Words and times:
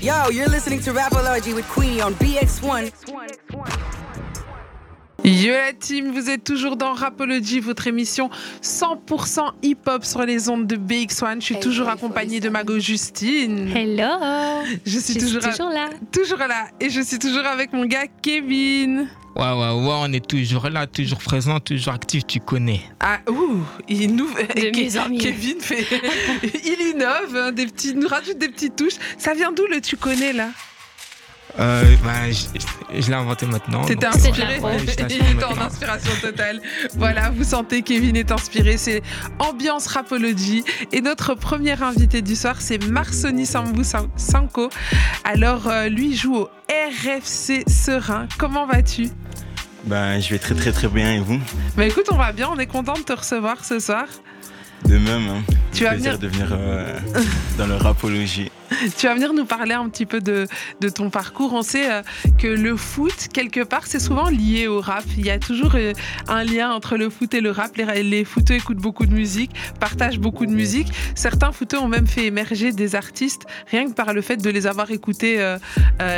Yo, 0.00 0.30
you're 0.30 0.48
listening 0.48 0.80
to 0.80 0.92
Rapology 0.92 1.54
with 1.54 1.68
Queenie 1.68 2.00
on 2.00 2.14
BX1. 2.14 3.49
Yo 5.22 5.52
la 5.52 5.72
team, 5.74 6.12
vous 6.12 6.30
êtes 6.30 6.44
toujours 6.44 6.76
dans 6.76 6.94
Rapology, 6.94 7.60
votre 7.60 7.86
émission 7.86 8.30
100% 8.62 9.52
hip-hop 9.62 10.04
sur 10.04 10.24
les 10.24 10.48
ondes 10.48 10.66
de 10.66 10.76
BX1. 10.76 11.36
Je 11.40 11.44
suis 11.44 11.60
toujours 11.60 11.88
accompagnée 11.88 12.40
de 12.40 12.48
Mago 12.48 12.78
Justine. 12.78 13.70
Hello 13.76 14.14
Je 14.86 14.98
suis, 14.98 15.14
Je 15.14 15.18
toujours, 15.18 15.42
suis 15.42 15.50
toujours 15.50 15.70
là. 15.70 15.90
toujours 16.10 16.38
là. 16.38 16.68
Et 16.80 16.88
je 16.88 17.02
suis 17.02 17.18
toujours 17.18 17.44
avec 17.44 17.72
mon 17.74 17.84
gars 17.84 18.06
Kevin. 18.22 19.08
Ouais, 19.36 19.42
ouais, 19.42 19.52
ouais, 19.52 19.94
on 20.00 20.12
est 20.12 20.26
toujours 20.26 20.68
là, 20.70 20.86
toujours 20.86 21.18
présent, 21.18 21.60
toujours 21.60 21.92
actif, 21.94 22.26
tu 22.26 22.40
connais. 22.40 22.80
Ah, 22.98 23.20
ouh, 23.30 23.58
il 23.88 24.14
nous... 24.16 24.26
Mieux. 24.28 25.18
Kevin 25.18 25.60
fait... 25.60 25.86
il 26.64 26.94
innove, 26.94 27.36
hein, 27.36 27.52
des 27.52 27.66
petits... 27.66 27.94
nous 27.94 28.08
rajoute 28.08 28.38
des 28.38 28.48
petites 28.48 28.74
touches. 28.74 28.96
Ça 29.18 29.34
vient 29.34 29.52
d'où 29.52 29.66
le 29.66 29.80
tu 29.80 29.96
connais 29.96 30.32
là? 30.32 30.48
Euh, 31.58 31.96
bah, 32.04 32.30
je, 32.30 33.00
je 33.00 33.08
l'ai 33.08 33.14
inventé 33.14 33.44
maintenant. 33.46 33.84
T'étais 33.84 34.06
inspiré. 34.06 34.58
Ouais, 34.60 34.78
je 34.78 35.14
Il 35.14 35.38
est 35.38 35.44
en 35.44 35.58
inspiration 35.60 36.12
totale. 36.22 36.60
Voilà, 36.96 37.30
vous 37.30 37.44
sentez 37.44 37.82
Kevin 37.82 38.16
est 38.16 38.30
inspiré. 38.30 38.76
C'est 38.76 39.02
Ambiance 39.38 39.86
Rapology. 39.88 40.64
Et 40.92 41.00
notre 41.00 41.34
premier 41.34 41.80
invité 41.82 42.22
du 42.22 42.36
soir, 42.36 42.56
c'est 42.60 42.82
Marsoni 42.88 43.46
Sambou 43.46 43.82
San- 43.84 44.08
Sanko. 44.16 44.70
Alors, 45.24 45.66
euh, 45.68 45.88
lui 45.88 46.16
joue 46.16 46.36
au 46.36 46.50
RFC 46.70 47.64
Serein. 47.68 48.26
Comment 48.38 48.66
vas-tu? 48.66 49.10
Ben, 49.84 50.20
je 50.20 50.28
vais 50.30 50.38
très 50.38 50.54
très 50.54 50.72
très 50.72 50.88
bien 50.88 51.14
et 51.14 51.20
vous? 51.20 51.40
Bah 51.76 51.86
écoute, 51.86 52.06
on 52.12 52.16
va 52.16 52.32
bien. 52.32 52.48
On 52.52 52.58
est 52.58 52.66
content 52.66 52.94
de 52.94 53.00
te 53.00 53.12
recevoir 53.14 53.64
ce 53.64 53.80
soir. 53.80 54.04
De 54.84 54.98
même, 54.98 55.28
hein. 55.28 55.42
Tu 55.72 55.84
vas 55.84 55.90
plaisir 55.90 56.12
venir- 56.16 56.18
de 56.18 56.28
venir 56.28 56.48
euh, 56.52 56.98
dans 57.58 57.66
le 57.66 57.76
rapologie. 57.76 58.50
Tu 58.96 59.06
vas 59.06 59.14
venir 59.14 59.32
nous 59.32 59.44
parler 59.44 59.74
un 59.74 59.88
petit 59.88 60.06
peu 60.06 60.20
de, 60.20 60.46
ton 60.94 61.10
parcours. 61.10 61.52
On 61.52 61.62
sait 61.62 61.90
euh, 61.90 62.02
que 62.38 62.46
le 62.46 62.76
foot, 62.76 63.28
quelque 63.32 63.62
part, 63.62 63.86
c'est 63.86 64.00
souvent 64.00 64.28
lié 64.28 64.66
au 64.66 64.80
rap. 64.80 65.04
Il 65.16 65.24
y 65.24 65.30
a 65.30 65.38
toujours 65.38 65.72
euh, 65.74 65.92
un 66.28 66.44
lien 66.44 66.70
entre 66.70 66.96
le 66.96 67.10
foot 67.10 67.32
et 67.34 67.40
le 67.40 67.50
rap. 67.50 67.76
Les, 67.76 68.02
les 68.02 68.26
écoutent 68.50 68.78
beaucoup 68.78 69.06
de 69.06 69.12
musique, 69.12 69.50
partagent 69.78 70.18
beaucoup 70.18 70.46
de 70.46 70.52
musique. 70.52 70.88
Certains 71.14 71.52
footeux 71.52 71.78
ont 71.78 71.88
même 71.88 72.06
fait 72.06 72.26
émerger 72.26 72.72
des 72.72 72.94
artistes 72.94 73.46
rien 73.66 73.86
que 73.86 73.92
par 73.92 74.12
le 74.12 74.22
fait 74.22 74.36
de 74.36 74.50
les 74.50 74.66
avoir 74.66 74.90
écoutés 74.90 75.40
euh, 75.40 75.58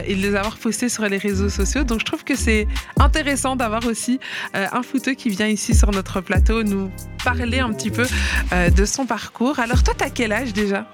et 0.07 0.15
de 0.15 0.21
les 0.21 0.35
avoir 0.35 0.57
postés 0.57 0.89
sur 0.89 1.09
les 1.09 1.19
réseaux 1.19 1.49
sociaux. 1.49 1.85
Donc 1.85 2.01
je 2.01 2.05
trouve 2.05 2.25
que 2.25 2.37
c'est 2.37 2.67
intéressant 2.99 3.57
d'avoir 3.57 3.87
aussi 3.87 4.21
un 4.55 4.83
footeux 4.83 5.15
qui 5.15 5.29
vient 5.29 5.49
ici 5.49 5.75
sur 5.75 5.91
notre 5.91 6.21
plateau 6.21 6.63
nous 6.63 6.91
parler 7.25 7.61
un 7.61 7.73
petit 7.73 7.91
peu 7.91 8.07
de 8.53 8.85
son 8.85 9.07
parcours. 9.07 9.59
Alors 9.59 9.83
toi, 9.83 9.95
t'as 9.97 10.11
quel 10.11 10.33
âge 10.33 10.53
déjà? 10.53 10.87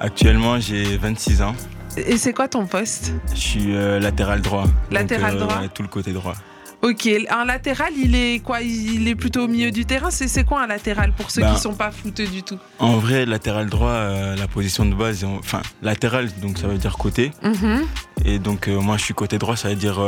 Actuellement, 0.00 0.60
j'ai 0.60 0.96
26 0.96 1.42
ans. 1.42 1.54
Et 1.96 2.16
c'est 2.16 2.32
quoi 2.32 2.46
ton 2.48 2.66
poste? 2.66 3.12
Je 3.34 3.40
suis 3.40 3.74
euh, 3.74 3.98
latéral 3.98 4.40
droit. 4.40 4.64
Latéral 4.90 5.32
Donc, 5.32 5.42
euh, 5.42 5.44
droit. 5.46 5.60
ouais, 5.62 5.68
Tout 5.74 5.82
le 5.82 5.88
côté 5.88 6.12
droit. 6.12 6.34
Ok, 6.80 7.08
un 7.28 7.44
latéral, 7.44 7.92
il 7.96 8.14
est 8.14 8.40
quoi? 8.40 8.60
Il 8.62 9.08
est 9.08 9.16
plutôt 9.16 9.44
au 9.44 9.48
milieu 9.48 9.72
du 9.72 9.84
terrain? 9.84 10.12
C'est 10.12 10.44
quoi 10.44 10.62
un 10.62 10.66
latéral 10.68 11.12
pour 11.12 11.28
ceux 11.32 11.40
Ben, 11.42 11.52
qui 11.54 11.60
sont 11.60 11.74
pas 11.74 11.90
footeux 11.90 12.26
du 12.28 12.44
tout? 12.44 12.58
En 12.78 12.98
vrai, 12.98 13.26
latéral 13.26 13.66
droit, 13.68 13.88
euh, 13.90 14.36
la 14.36 14.46
position 14.46 14.84
de 14.84 14.94
base, 14.94 15.24
enfin, 15.24 15.60
latéral, 15.82 16.28
donc 16.40 16.58
ça 16.58 16.68
veut 16.68 16.78
dire 16.78 16.96
côté. 16.96 17.32
Mhm. 17.42 17.84
Et 18.24 18.38
donc, 18.38 18.68
moi, 18.68 18.96
je 18.96 19.02
suis 19.02 19.14
côté 19.14 19.38
droit, 19.38 19.56
ça 19.56 19.70
veut 19.70 19.74
dire 19.74 20.00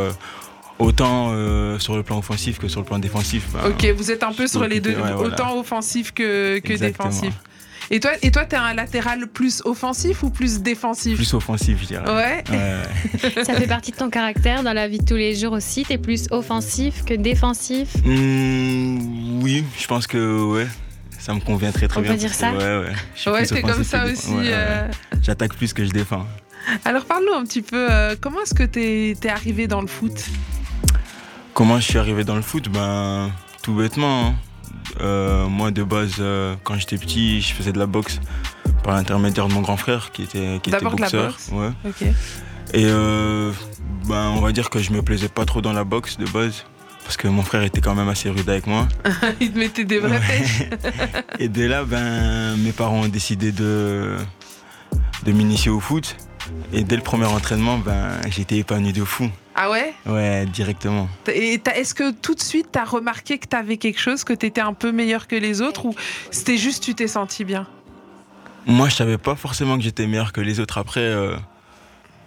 autant 0.78 1.30
euh, 1.32 1.78
sur 1.80 1.97
le 1.97 2.02
plan 2.04 2.19
offensif 2.19 2.58
que 2.58 2.69
sur 2.69 2.80
le 2.80 2.86
plan 2.86 3.00
défensif. 3.00 3.48
Ben, 3.52 3.69
Ok, 3.70 3.84
vous 3.97 4.10
êtes 4.12 4.22
un 4.22 4.32
peu 4.32 4.47
sur 4.47 4.64
les 4.66 4.80
deux, 4.80 4.91
Ouais, 4.94 5.12
voilà. 5.12 5.16
autant 5.34 5.58
offensif 5.58 6.12
que, 6.12 6.60
défensif. 6.77 7.34
Et 7.92 7.98
toi, 7.98 8.12
et 8.22 8.30
toi, 8.30 8.44
t'es 8.44 8.55
un 8.56 8.72
latéral 8.74 9.27
plus 9.27 9.62
offensif 9.64 10.22
ou 10.22 10.30
plus 10.30 10.60
défensif 10.60 11.16
Plus 11.16 11.34
offensif, 11.34 11.78
je 11.83 11.86
dirais. 11.86 12.08
Ouais. 12.08 12.44
Ouais. 12.50 13.44
Ça 13.44 13.55
fait 13.55 13.66
partie 13.66 13.91
de 13.91 13.97
ton 13.97 14.10
caractère 14.10 14.62
dans 14.62 14.72
la 14.72 14.86
vie 14.86 14.98
de 14.98 15.05
tous 15.05 15.16
les 15.16 15.34
jours 15.34 15.55
aussi. 15.55 15.84
T'es 15.84 15.98
plus 15.98 16.27
offensif 16.30 17.05
que 17.05 17.14
défensif. 17.14 17.88
Hmm, 18.05 19.42
oui, 19.42 19.64
je 19.76 19.87
pense 19.88 20.06
que 20.06 20.41
ouais, 20.53 20.69
ça 21.19 21.34
me 21.34 21.41
convient 21.41 21.72
très 21.72 21.88
très 21.88 21.98
On 21.98 22.03
bien. 22.03 22.12
peut 22.12 22.19
dire 22.19 22.32
ça 22.32 22.53
Ouais, 22.53 22.59
ouais. 22.78 22.92
Je 23.16 23.20
suis 23.22 23.31
Ouais, 23.31 23.44
t'es 23.44 23.60
comme 23.62 23.82
ça 23.82 24.04
aussi. 24.06 24.31
ouais, 24.34 24.44
euh. 24.53 24.87
ouais. 24.87 24.91
J'attaque 25.22 25.54
plus 25.56 25.72
que 25.72 25.84
je 25.84 25.91
défends. 25.91 26.26
Alors 26.84 27.04
parle-nous 27.06 27.34
un 27.34 27.43
petit 27.44 27.62
peu. 27.62 27.88
euh, 27.91 28.14
comment 28.20 28.41
est-ce 28.43 28.54
que 28.54 28.62
t'es 28.62 29.16
es 29.20 29.28
arrivé 29.28 29.66
dans 29.66 29.81
le 29.81 29.88
foot? 29.88 30.26
Comment 31.54 31.81
je 31.81 31.87
suis 31.87 31.98
arrivé 31.98 32.22
dans 32.22 32.37
le 32.37 32.43
foot? 32.43 32.69
Ben, 32.69 33.32
tout 33.62 33.75
bêtement. 33.75 34.26
hein. 34.28 34.34
Euh, 35.00 35.46
moi, 35.46 35.70
de 35.70 35.82
base, 35.82 36.16
euh, 36.18 36.54
quand 36.64 36.74
j'étais 36.76 36.96
petit, 36.96 37.40
je 37.40 37.52
faisais 37.52 37.72
de 37.72 37.78
la 37.78 37.86
boxe 37.86 38.20
par 38.82 38.94
l'intermédiaire 38.94 39.48
de 39.48 39.52
mon 39.52 39.60
grand 39.60 39.76
frère 39.76 40.10
qui 40.12 40.22
était, 40.22 40.60
qui 40.62 40.70
était 40.70 40.82
la 40.82 40.90
boxeur. 40.90 41.32
boxe. 41.32 41.50
Ouais. 41.52 42.12
Et 42.72 42.84
euh, 42.86 43.52
ben, 44.06 44.32
on 44.36 44.40
va 44.40 44.52
dire 44.52 44.70
que 44.70 44.78
je 44.78 44.92
me 44.92 45.02
plaisais 45.02 45.28
pas 45.28 45.44
trop 45.44 45.60
dans 45.60 45.72
la 45.72 45.84
boxe 45.84 46.16
de 46.18 46.26
base. 46.26 46.64
Parce 47.04 47.16
que 47.16 47.28
mon 47.28 47.42
frère 47.42 47.62
était 47.62 47.80
quand 47.80 47.94
même 47.94 48.08
assez 48.08 48.30
rude 48.30 48.48
avec 48.48 48.66
moi. 48.66 48.86
il 49.40 49.52
te 49.52 49.58
mettait 49.58 49.84
des 49.84 49.98
vraies 49.98 50.20
pêches. 50.20 50.62
Et 51.38 51.48
dès 51.48 51.66
là, 51.66 51.84
ben, 51.84 52.56
mes 52.58 52.72
parents 52.72 53.00
ont 53.00 53.08
décidé 53.08 53.50
de, 53.52 54.16
de 55.24 55.32
m'initier 55.32 55.70
au 55.70 55.80
foot. 55.80 56.16
Et 56.72 56.84
dès 56.84 56.97
le 56.97 57.03
premier 57.03 57.27
entraînement, 57.27 57.78
ben, 57.78 58.12
j'étais 58.28 58.59
épanoui 58.59 58.93
de 58.93 59.05
fou. 59.05 59.28
Ah 59.55 59.71
ouais? 59.71 59.93
Ouais, 60.06 60.47
directement. 60.47 61.09
Et 61.28 61.61
est-ce 61.75 61.94
que 61.94 62.12
tout 62.12 62.34
de 62.34 62.41
suite 62.41 62.69
t'as 62.72 62.84
remarqué 62.84 63.38
que 63.38 63.47
t'avais 63.47 63.77
quelque 63.77 64.00
chose, 64.00 64.25
que 64.25 64.33
t'étais 64.33 64.61
un 64.61 64.72
peu 64.72 64.93
meilleur 64.93 65.27
que 65.27 65.37
les 65.37 65.61
autres, 65.61 65.87
ou 65.87 65.94
c'était 66.31 66.56
juste 66.56 66.84
tu 66.84 66.94
t'es 66.94 67.09
senti 67.09 67.44
bien? 67.44 67.66
Moi, 68.66 68.88
je 68.88 68.97
savais 68.97 69.19
pas 69.19 69.34
forcément 69.34 69.77
que 69.77 69.83
j'étais 69.83 70.06
meilleur 70.06 70.33
que 70.33 70.41
les 70.41 70.61
autres. 70.61 70.78
Après, 70.78 71.00
euh, 71.00 71.37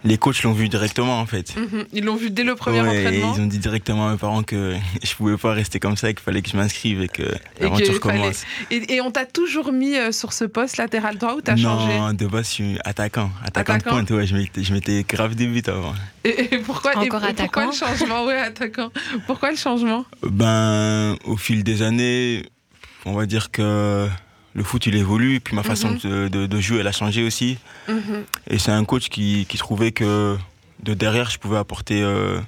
les 0.04 0.18
coachs 0.18 0.42
l'ont 0.42 0.52
vu 0.52 0.68
directement, 0.68 1.18
en 1.20 1.26
fait. 1.26 1.56
Mhm. 1.56 1.86
Ils 1.92 2.04
l'ont 2.04 2.16
vu 2.16 2.30
dès 2.30 2.44
le 2.44 2.54
premier 2.54 2.80
Ouais, 2.82 2.96
et 2.96 3.06
entraînement. 3.06 3.34
ils 3.36 3.40
ont 3.40 3.46
dit 3.46 3.58
directement 3.58 4.08
à 4.08 4.12
mes 4.12 4.18
parents 4.18 4.42
que 4.42 4.76
je 5.02 5.14
pouvais 5.14 5.36
pas 5.36 5.52
rester 5.52 5.80
comme 5.80 5.96
ça, 5.96 6.12
qu'il 6.12 6.20
fallait 6.22 6.42
que 6.42 6.50
je 6.50 6.56
m'inscrive 6.56 7.00
et 7.02 7.08
que 7.08 7.22
l'aventure 7.60 7.98
commence. 8.00 8.44
Et, 8.70 8.94
et 8.94 9.00
on 9.00 9.10
t'a 9.10 9.24
toujours 9.24 9.72
mis 9.72 9.96
euh, 9.96 10.12
sur 10.12 10.32
ce 10.32 10.44
poste 10.44 10.76
latéral 10.76 11.16
droit 11.18 11.34
ou 11.34 11.40
t'as 11.40 11.56
changé 11.56 11.98
Non, 11.98 12.12
de 12.12 12.26
base, 12.26 12.46
je 12.48 12.50
suis 12.52 12.78
attaquant. 12.84 13.30
Attaquant, 13.44 13.74
Attaquant 13.74 13.78
de 13.78 13.82
pointe, 14.06 14.10
ouais. 14.10 14.26
Je 14.26 14.72
m'étais- 14.72 15.04
grave 15.08 15.34
des 15.34 15.46
buts 15.46 15.62
avant. 15.66 15.94
et, 16.24 16.54
et 16.54 16.58
pourquoi, 16.58 16.92
et- 16.92 16.96
Encore 16.98 17.24
et 17.24 17.32
pourquoi 17.34 17.66
le 17.66 17.72
changement 17.72 18.24
Ouais, 18.26 18.36
attaquant? 18.38 18.90
Pourquoi 19.26 19.50
le 19.50 19.56
changement? 19.56 20.04
Ben, 20.22 21.16
au 21.24 21.36
fil 21.36 21.64
des 21.64 21.82
années, 21.82 22.44
on 23.06 23.12
va 23.14 23.26
dire 23.26 23.50
que 23.50 24.08
le 24.54 24.62
foot, 24.62 24.86
il 24.86 24.94
évolue. 24.96 25.34
Et 25.36 25.40
puis 25.40 25.54
ma 25.54 25.62
façon 25.62 25.90
Mhm. 25.90 25.98
de, 25.98 26.28
de- 26.28 26.46
de 26.46 26.60
jouer, 26.60 26.78
elle 26.80 26.86
a 26.86 26.92
changé 26.92 27.22
aussi. 27.24 27.58
Mhm. 27.88 28.24
Et 28.48 28.58
c'est 28.58 28.70
un 28.72 28.84
coach 28.84 29.08
qui, 29.08 29.46
qui 29.48 29.58
trouvait 29.58 29.92
que 29.92 30.36
de 30.82 30.94
derrière, 30.94 31.30
je 31.30 31.38
pouvais 31.38 31.58
apporter 31.58 32.02
euh, 32.02 32.38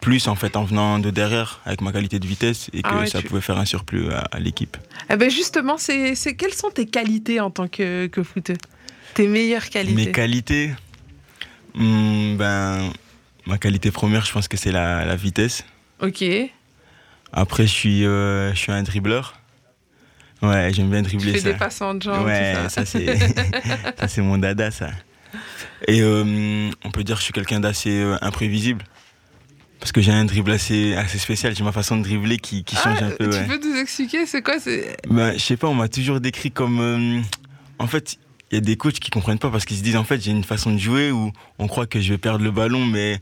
plus 0.00 0.28
en 0.28 0.34
fait 0.34 0.56
en 0.56 0.64
venant 0.64 0.98
de 0.98 1.10
derrière 1.10 1.60
avec 1.64 1.80
ma 1.80 1.90
qualité 1.92 2.18
de 2.18 2.26
vitesse 2.26 2.68
et 2.72 2.82
que 2.82 2.88
Ah 2.90 2.98
ouais, 3.00 3.06
ça 3.06 3.20
tu- 3.20 3.26
pouvait 3.28 3.40
faire 3.40 3.58
un 3.58 3.64
surplus 3.64 4.10
à, 4.12 4.20
à 4.30 4.38
l'équipe. 4.38 4.76
Eh 5.10 5.16
ben 5.16 5.30
justement, 5.30 5.76
c'est 5.78 6.14
c'est- 6.14 6.34
quelles 6.36 6.54
sont 6.54 6.70
tes 6.70 6.86
qualités 6.86 7.40
en 7.40 7.50
tant 7.50 7.66
que, 7.68 8.06
que 8.06 8.22
footeux 8.22 8.56
Tes 9.14 9.26
meilleures 9.28 9.68
qualités? 9.70 9.94
Mes 10.06 10.12
qualités, 10.12 10.70
hmm, 11.74 12.36
ben, 12.36 12.90
ma 13.46 13.58
qualité 13.58 13.90
première, 13.90 14.24
je 14.24 14.32
pense 14.32 14.48
que 14.48 14.56
c'est 14.56 14.72
la, 14.72 15.04
la 15.04 15.16
vitesse. 15.16 15.64
Ok. 16.02 16.24
Après, 17.32 17.64
je 17.66 17.72
suis, 17.72 18.04
euh, 18.04 18.52
je 18.54 18.58
suis 18.58 18.72
un 18.72 18.82
dribbleur. 18.82 19.38
Ouais, 20.48 20.70
j'aime 20.72 20.90
bien 20.90 21.02
Tu 21.02 21.16
dribbler 21.16 21.32
fais 21.34 21.38
ça. 21.40 21.52
des 21.52 21.58
passements 21.58 21.94
de 21.94 22.02
jambes, 22.02 22.24
ouais, 22.26 22.54
ça. 22.68 22.84
ça 22.86 24.08
c'est 24.08 24.22
mon 24.22 24.38
dada 24.38 24.70
ça. 24.70 24.90
Et 25.88 26.00
euh, 26.02 26.70
on 26.84 26.90
peut 26.90 27.04
dire 27.04 27.16
que 27.16 27.20
je 27.20 27.24
suis 27.24 27.32
quelqu'un 27.32 27.60
d'assez 27.60 27.90
euh, 28.00 28.16
imprévisible 28.22 28.84
parce 29.78 29.92
que 29.92 30.00
j'ai 30.00 30.12
un 30.12 30.24
dribble 30.24 30.50
assez 30.52 30.94
assez 30.94 31.18
spécial. 31.18 31.54
J'ai 31.54 31.62
ma 31.64 31.72
façon 31.72 31.96
de 31.98 32.02
dribbler 32.02 32.38
qui, 32.38 32.64
qui 32.64 32.76
change 32.76 32.98
Ah, 33.00 33.06
un 33.06 33.10
peu. 33.10 33.28
tu 33.30 33.36
ouais. 33.36 33.44
peux 33.44 33.60
nous 33.68 33.76
expliquer 33.76 34.24
c'est 34.26 34.42
quoi 34.42 34.58
c'est... 34.58 34.96
Ben, 35.08 35.32
je 35.34 35.38
sais 35.38 35.56
pas, 35.56 35.68
on 35.68 35.74
m'a 35.74 35.88
toujours 35.88 36.20
décrit 36.20 36.50
comme. 36.50 36.80
euh, 36.80 37.20
en 37.78 37.86
fait, 37.86 38.16
il 38.50 38.54
y 38.54 38.58
a 38.58 38.60
des 38.62 38.76
coachs 38.76 38.94
qui 38.98 39.10
comprennent 39.10 39.38
pas 39.38 39.50
parce 39.50 39.64
qu'ils 39.66 39.76
se 39.76 39.82
disent 39.82 39.96
en 39.96 40.04
fait 40.04 40.20
j'ai 40.22 40.30
une 40.30 40.44
façon 40.44 40.72
de 40.72 40.78
jouer 40.78 41.10
où 41.10 41.30
on 41.58 41.66
croit 41.68 41.86
que 41.86 42.00
je 42.00 42.12
vais 42.12 42.18
perdre 42.18 42.42
le 42.44 42.50
ballon, 42.50 42.86
mais 42.86 43.18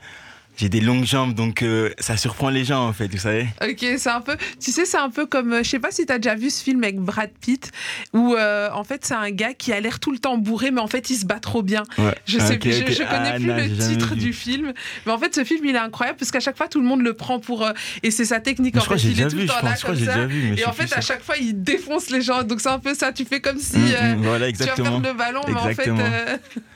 j'ai 0.57 0.69
des 0.69 0.81
longues 0.81 1.05
jambes 1.05 1.35
donc 1.35 1.63
euh, 1.63 1.91
ça 1.99 2.17
surprend 2.17 2.49
les 2.51 2.65
gens 2.65 2.87
en 2.87 2.93
fait, 2.93 3.09
vous 3.09 3.19
savez. 3.19 3.47
Ok, 3.63 3.85
c'est 3.99 4.09
un 4.11 4.21
peu. 4.21 4.37
Tu 4.61 4.71
sais, 4.71 4.85
c'est 4.85 4.99
un 4.99 5.11
peu 5.11 5.27
comme. 5.27 5.53
euh, 5.53 5.63
Je 5.63 5.69
sais 5.71 5.79
pas 5.79 5.91
si 5.91 6.07
t'as 6.07 6.19
déjà 6.19 6.35
vu 6.35 6.51
ce 6.51 6.63
film 6.63 6.83
avec 6.85 6.97
Brad 6.99 7.31
Pitt, 7.41 7.71
où 8.13 8.35
euh, 8.35 8.69
en 8.73 8.85
fait 8.85 9.05
c'est 9.05 9.15
un 9.15 9.31
gars 9.31 9.55
qui 9.55 9.73
a 9.73 9.81
l'air 9.81 9.99
tout 10.01 10.13
le 10.13 10.19
temps 10.19 10.39
bourré, 10.39 10.71
mais 10.71 10.81
en 10.81 10.87
fait 10.87 11.11
il 11.11 11.17
se 11.17 11.27
bat 11.27 11.41
trop 11.41 11.63
bien. 11.63 11.83
Ouais. 11.99 12.15
Je 12.27 12.39
sais 12.39 12.59
plus, 12.59 12.73
je- 12.73 12.85
connais 12.99 13.31
Ah, 13.33 13.33
plus 13.37 13.47
non, 13.47 13.57
le 13.57 13.69
titre 13.89 14.15
vu. 14.15 14.21
du 14.21 14.33
film, 14.33 14.73
mais 15.07 15.13
en 15.13 15.19
fait 15.19 15.35
ce 15.35 15.45
film 15.45 15.65
il 15.65 15.75
est 15.75 15.79
incroyable 15.79 16.19
parce 16.19 16.31
qu'à 16.31 16.41
chaque 16.41 16.57
fois 16.57 16.69
tout 16.69 16.81
le 16.81 16.87
monde 16.87 17.03
le 17.03 17.15
prend 17.15 17.39
pour 17.41 17.65
euh, 17.65 17.73
et 18.03 18.11
c'est 18.11 18.25
sa 18.25 18.41
technique 18.41 18.75
Mais 18.75 18.81
en 18.81 18.85
fait. 18.85 19.03
Il 19.05 19.21
est 19.21 19.29
tout 19.29 19.37
le 19.37 19.47
temps 19.47 19.55
là 19.63 19.75
comme 19.85 19.97
ça. 19.97 20.27
vu. 20.27 20.55
Et 20.57 20.65
en 20.67 20.73
fait, 20.73 20.93
à 20.97 21.01
chaque 21.01 21.23
fois, 21.23 21.37
il 21.37 21.63
défonce 21.63 22.11
les 22.11 22.23
gens. 22.23 22.43
Donc, 22.43 22.61
c'est 22.61 22.69
un 22.69 22.79
peu 22.79 22.95
ça. 22.95 23.13
Tu 23.13 23.25
fais 23.25 23.41
comme 23.41 23.59
si 23.59 23.77
Mm, 23.77 23.83
euh, 24.03 24.15
mm, 24.15 24.23
voilà, 24.23 24.37
tu 24.39 24.41
vas 24.41 24.49
exactement. 24.65 25.01
perdre 25.01 25.09
le 25.09 25.15
ballon, 25.15 25.41
mais 25.49 25.55
en 25.55 25.65
fait. 25.65 25.71
Exactement. 25.89 26.05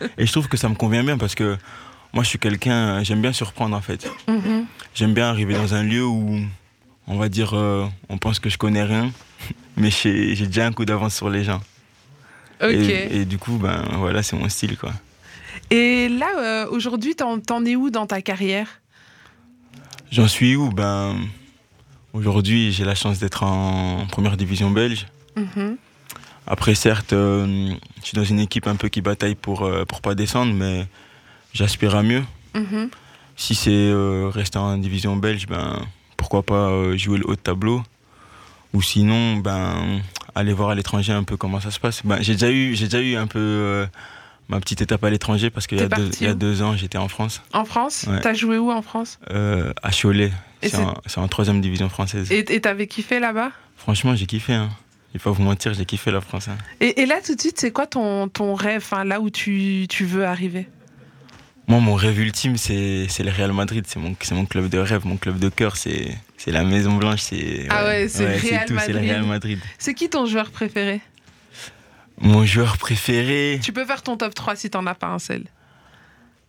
Et 0.18 0.26
je 0.26 0.32
trouve 0.32 0.48
que 0.48 0.56
ça 0.56 0.68
me 0.68 0.74
convient 0.74 1.02
bien 1.04 1.16
parce 1.18 1.34
que 1.34 1.56
moi, 2.12 2.24
je 2.24 2.28
suis 2.28 2.38
quelqu'un, 2.38 3.02
j'aime 3.04 3.20
bien 3.20 3.32
surprendre 3.32 3.76
en 3.76 3.80
fait. 3.80 4.10
mhm. 4.26 4.66
J'aime 4.94 5.14
bien 5.14 5.28
arriver 5.28 5.54
dans 5.54 5.74
un 5.74 5.82
lieu 5.82 6.04
où, 6.04 6.40
on 7.06 7.16
va 7.16 7.28
dire, 7.28 7.54
euh, 7.54 7.86
on 8.08 8.18
pense 8.18 8.40
que 8.40 8.48
je 8.50 8.58
connais 8.58 8.82
rien, 8.82 9.12
mais 9.76 9.90
j'ai 9.90 10.34
déjà 10.46 10.66
un 10.66 10.72
coup 10.72 10.84
d'avance 10.84 11.14
sur 11.14 11.30
les 11.30 11.44
gens. 11.44 11.60
Et, 12.60 13.20
et 13.20 13.24
du 13.24 13.38
coup, 13.38 13.56
ben 13.58 13.84
voilà, 13.98 14.22
c'est 14.24 14.36
mon 14.36 14.48
style 14.48 14.76
quoi. 14.76 14.92
Et 15.70 16.08
là, 16.08 16.26
euh, 16.38 16.66
aujourd'hui, 16.70 17.14
t'en, 17.14 17.38
t'en 17.38 17.64
es 17.64 17.76
où 17.76 17.90
dans 17.90 18.06
ta 18.06 18.22
carrière? 18.22 18.80
J'en 20.10 20.26
suis 20.26 20.56
où? 20.56 20.70
Ben, 20.70 21.16
aujourd'hui, 22.12 22.72
j'ai 22.72 22.84
la 22.84 22.94
chance 22.94 23.18
d'être 23.18 23.42
en 23.42 24.06
première 24.10 24.36
division 24.36 24.70
belge. 24.70 25.06
Mhm. 25.36 25.76
Après, 26.46 26.74
certes, 26.74 27.12
euh, 27.12 27.74
je 28.00 28.06
suis 28.06 28.16
dans 28.16 28.24
une 28.24 28.40
équipe 28.40 28.66
un 28.66 28.76
peu 28.76 28.88
qui 28.88 29.02
bataille 29.02 29.34
pour 29.34 29.64
euh, 29.64 29.84
pour 29.84 30.00
pas 30.00 30.14
descendre, 30.14 30.54
mais 30.54 30.86
j'aspire 31.52 31.94
à 31.94 32.02
mieux. 32.02 32.22
Mhm. 32.54 32.90
Si 33.36 33.54
c'est 33.54 33.70
euh, 33.70 34.30
rester 34.32 34.58
en 34.58 34.76
division 34.78 35.16
belge, 35.16 35.46
ben 35.46 35.80
pourquoi 36.16 36.42
pas 36.42 36.70
euh, 36.70 36.96
jouer 36.96 37.18
le 37.18 37.26
haut 37.28 37.34
de 37.36 37.40
tableau. 37.40 37.82
Ou 38.74 38.82
sinon, 38.82 39.36
ben 39.36 40.00
aller 40.34 40.52
voir 40.52 40.70
à 40.70 40.74
l'étranger 40.74 41.12
un 41.12 41.22
peu 41.24 41.36
comment 41.36 41.60
ça 41.60 41.70
se 41.70 41.80
passe. 41.80 42.02
Ben, 42.04 42.18
j'ai 42.20 42.34
déjà 42.34 42.50
eu 42.50 42.74
j'ai 42.74 42.84
déjà 42.86 43.00
eu 43.00 43.16
un 43.16 43.26
peu 43.26 43.38
euh, 43.38 43.86
ma 44.48 44.60
petite 44.60 44.82
étape 44.82 45.02
à 45.04 45.10
l'étranger 45.10 45.50
parce 45.50 45.66
qu'il 45.66 45.78
y, 45.78 45.82
a 45.82 45.84
deux- 45.88 46.02
parti 46.04 46.18
il 46.20 46.26
y 46.26 46.30
a 46.30 46.32
où 46.32 46.36
deux 46.36 46.62
ans, 46.62 46.76
j'étais 46.76 46.98
en 46.98 47.08
France, 47.08 47.42
En 47.52 47.64
France 47.64 48.06
Ouais. 48.08 48.20
T'as 48.20 48.34
joué 48.34 48.58
où 48.58 48.70
en 48.70 48.82
France 48.82 49.18
à 49.30 49.90
Cholet. 49.90 50.32
Et 50.62 50.68
C'est 50.68 51.18
en, 51.18 51.28
troisième 51.28 51.60
division 51.60 51.88
française. 51.88 52.30
Et 52.32 52.60
t'avais 52.60 52.86
kiffé 52.88 53.20
là-bas 53.20 53.52
Franchement, 53.76 54.16
j'ai 54.16 54.26
kiffé. 54.26 54.54
Hein. 54.54 54.70
Vais 55.14 55.20
pas 55.20 55.30
vous 55.30 55.42
mentir, 55.42 55.72
j'ai 55.72 55.84
kiffé 55.86 56.10
la 56.10 56.20
France. 56.20 56.48
hein. 56.48 56.58
et, 56.80 57.00
et 57.02 57.06
là, 57.06 57.20
tout 57.24 57.34
de 57.34 57.40
suite, 57.40 57.58
c'est 57.58 57.70
quoi 57.70 57.86
ton, 57.86 58.28
ton 58.28 58.54
rêve, 58.54 58.84
là 59.04 59.20
où 59.20 59.30
tu, 59.30 59.86
tu 59.88 60.04
veux 60.04 60.26
arriver 60.26 60.68
Moi, 61.68 61.80
mon 61.80 61.94
rêve 61.94 62.18
ultime, 62.18 62.56
c'est 62.56 63.06
c'est 63.08 63.22
le 63.22 63.30
Real 63.30 63.52
Madrid. 63.52 63.84
C'est 63.86 63.98
mon, 64.00 64.16
c'est 64.20 64.34
mon 64.34 64.46
club 64.46 64.68
de 64.70 64.78
rêve, 64.78 65.04
mon 65.06 65.18
club 65.18 65.38
de 65.38 65.48
cœur. 65.50 65.76
C'est 65.76 66.16
c'est 66.38 66.50
la 66.50 66.64
Maison 66.64 66.96
Blanche. 66.96 67.20
C'est 67.20 67.66
Ah 67.68 67.84
ouais, 67.84 68.08
c'est 68.08 68.26
Real 68.38 68.66
tout, 68.66 68.76
c'est 68.78 68.92
le. 68.92 69.00
Real 69.00 69.24
Madrid. 69.24 69.60
C'est 69.78 69.92
qui 69.94 70.08
ton 70.08 70.24
joueur 70.26 70.50
préféré? 70.50 71.00
Mon 72.20 72.44
joueur 72.44 72.78
préféré, 72.78 73.60
Tu 73.62 73.72
peux 73.72 73.84
faire 73.84 74.02
ton 74.02 74.16
top 74.16 74.34
3 74.34 74.56
si 74.56 74.70
t'en 74.70 74.86
as 74.86 74.94
pas 74.94 75.06
un 75.08 75.18
seul. 75.20 75.44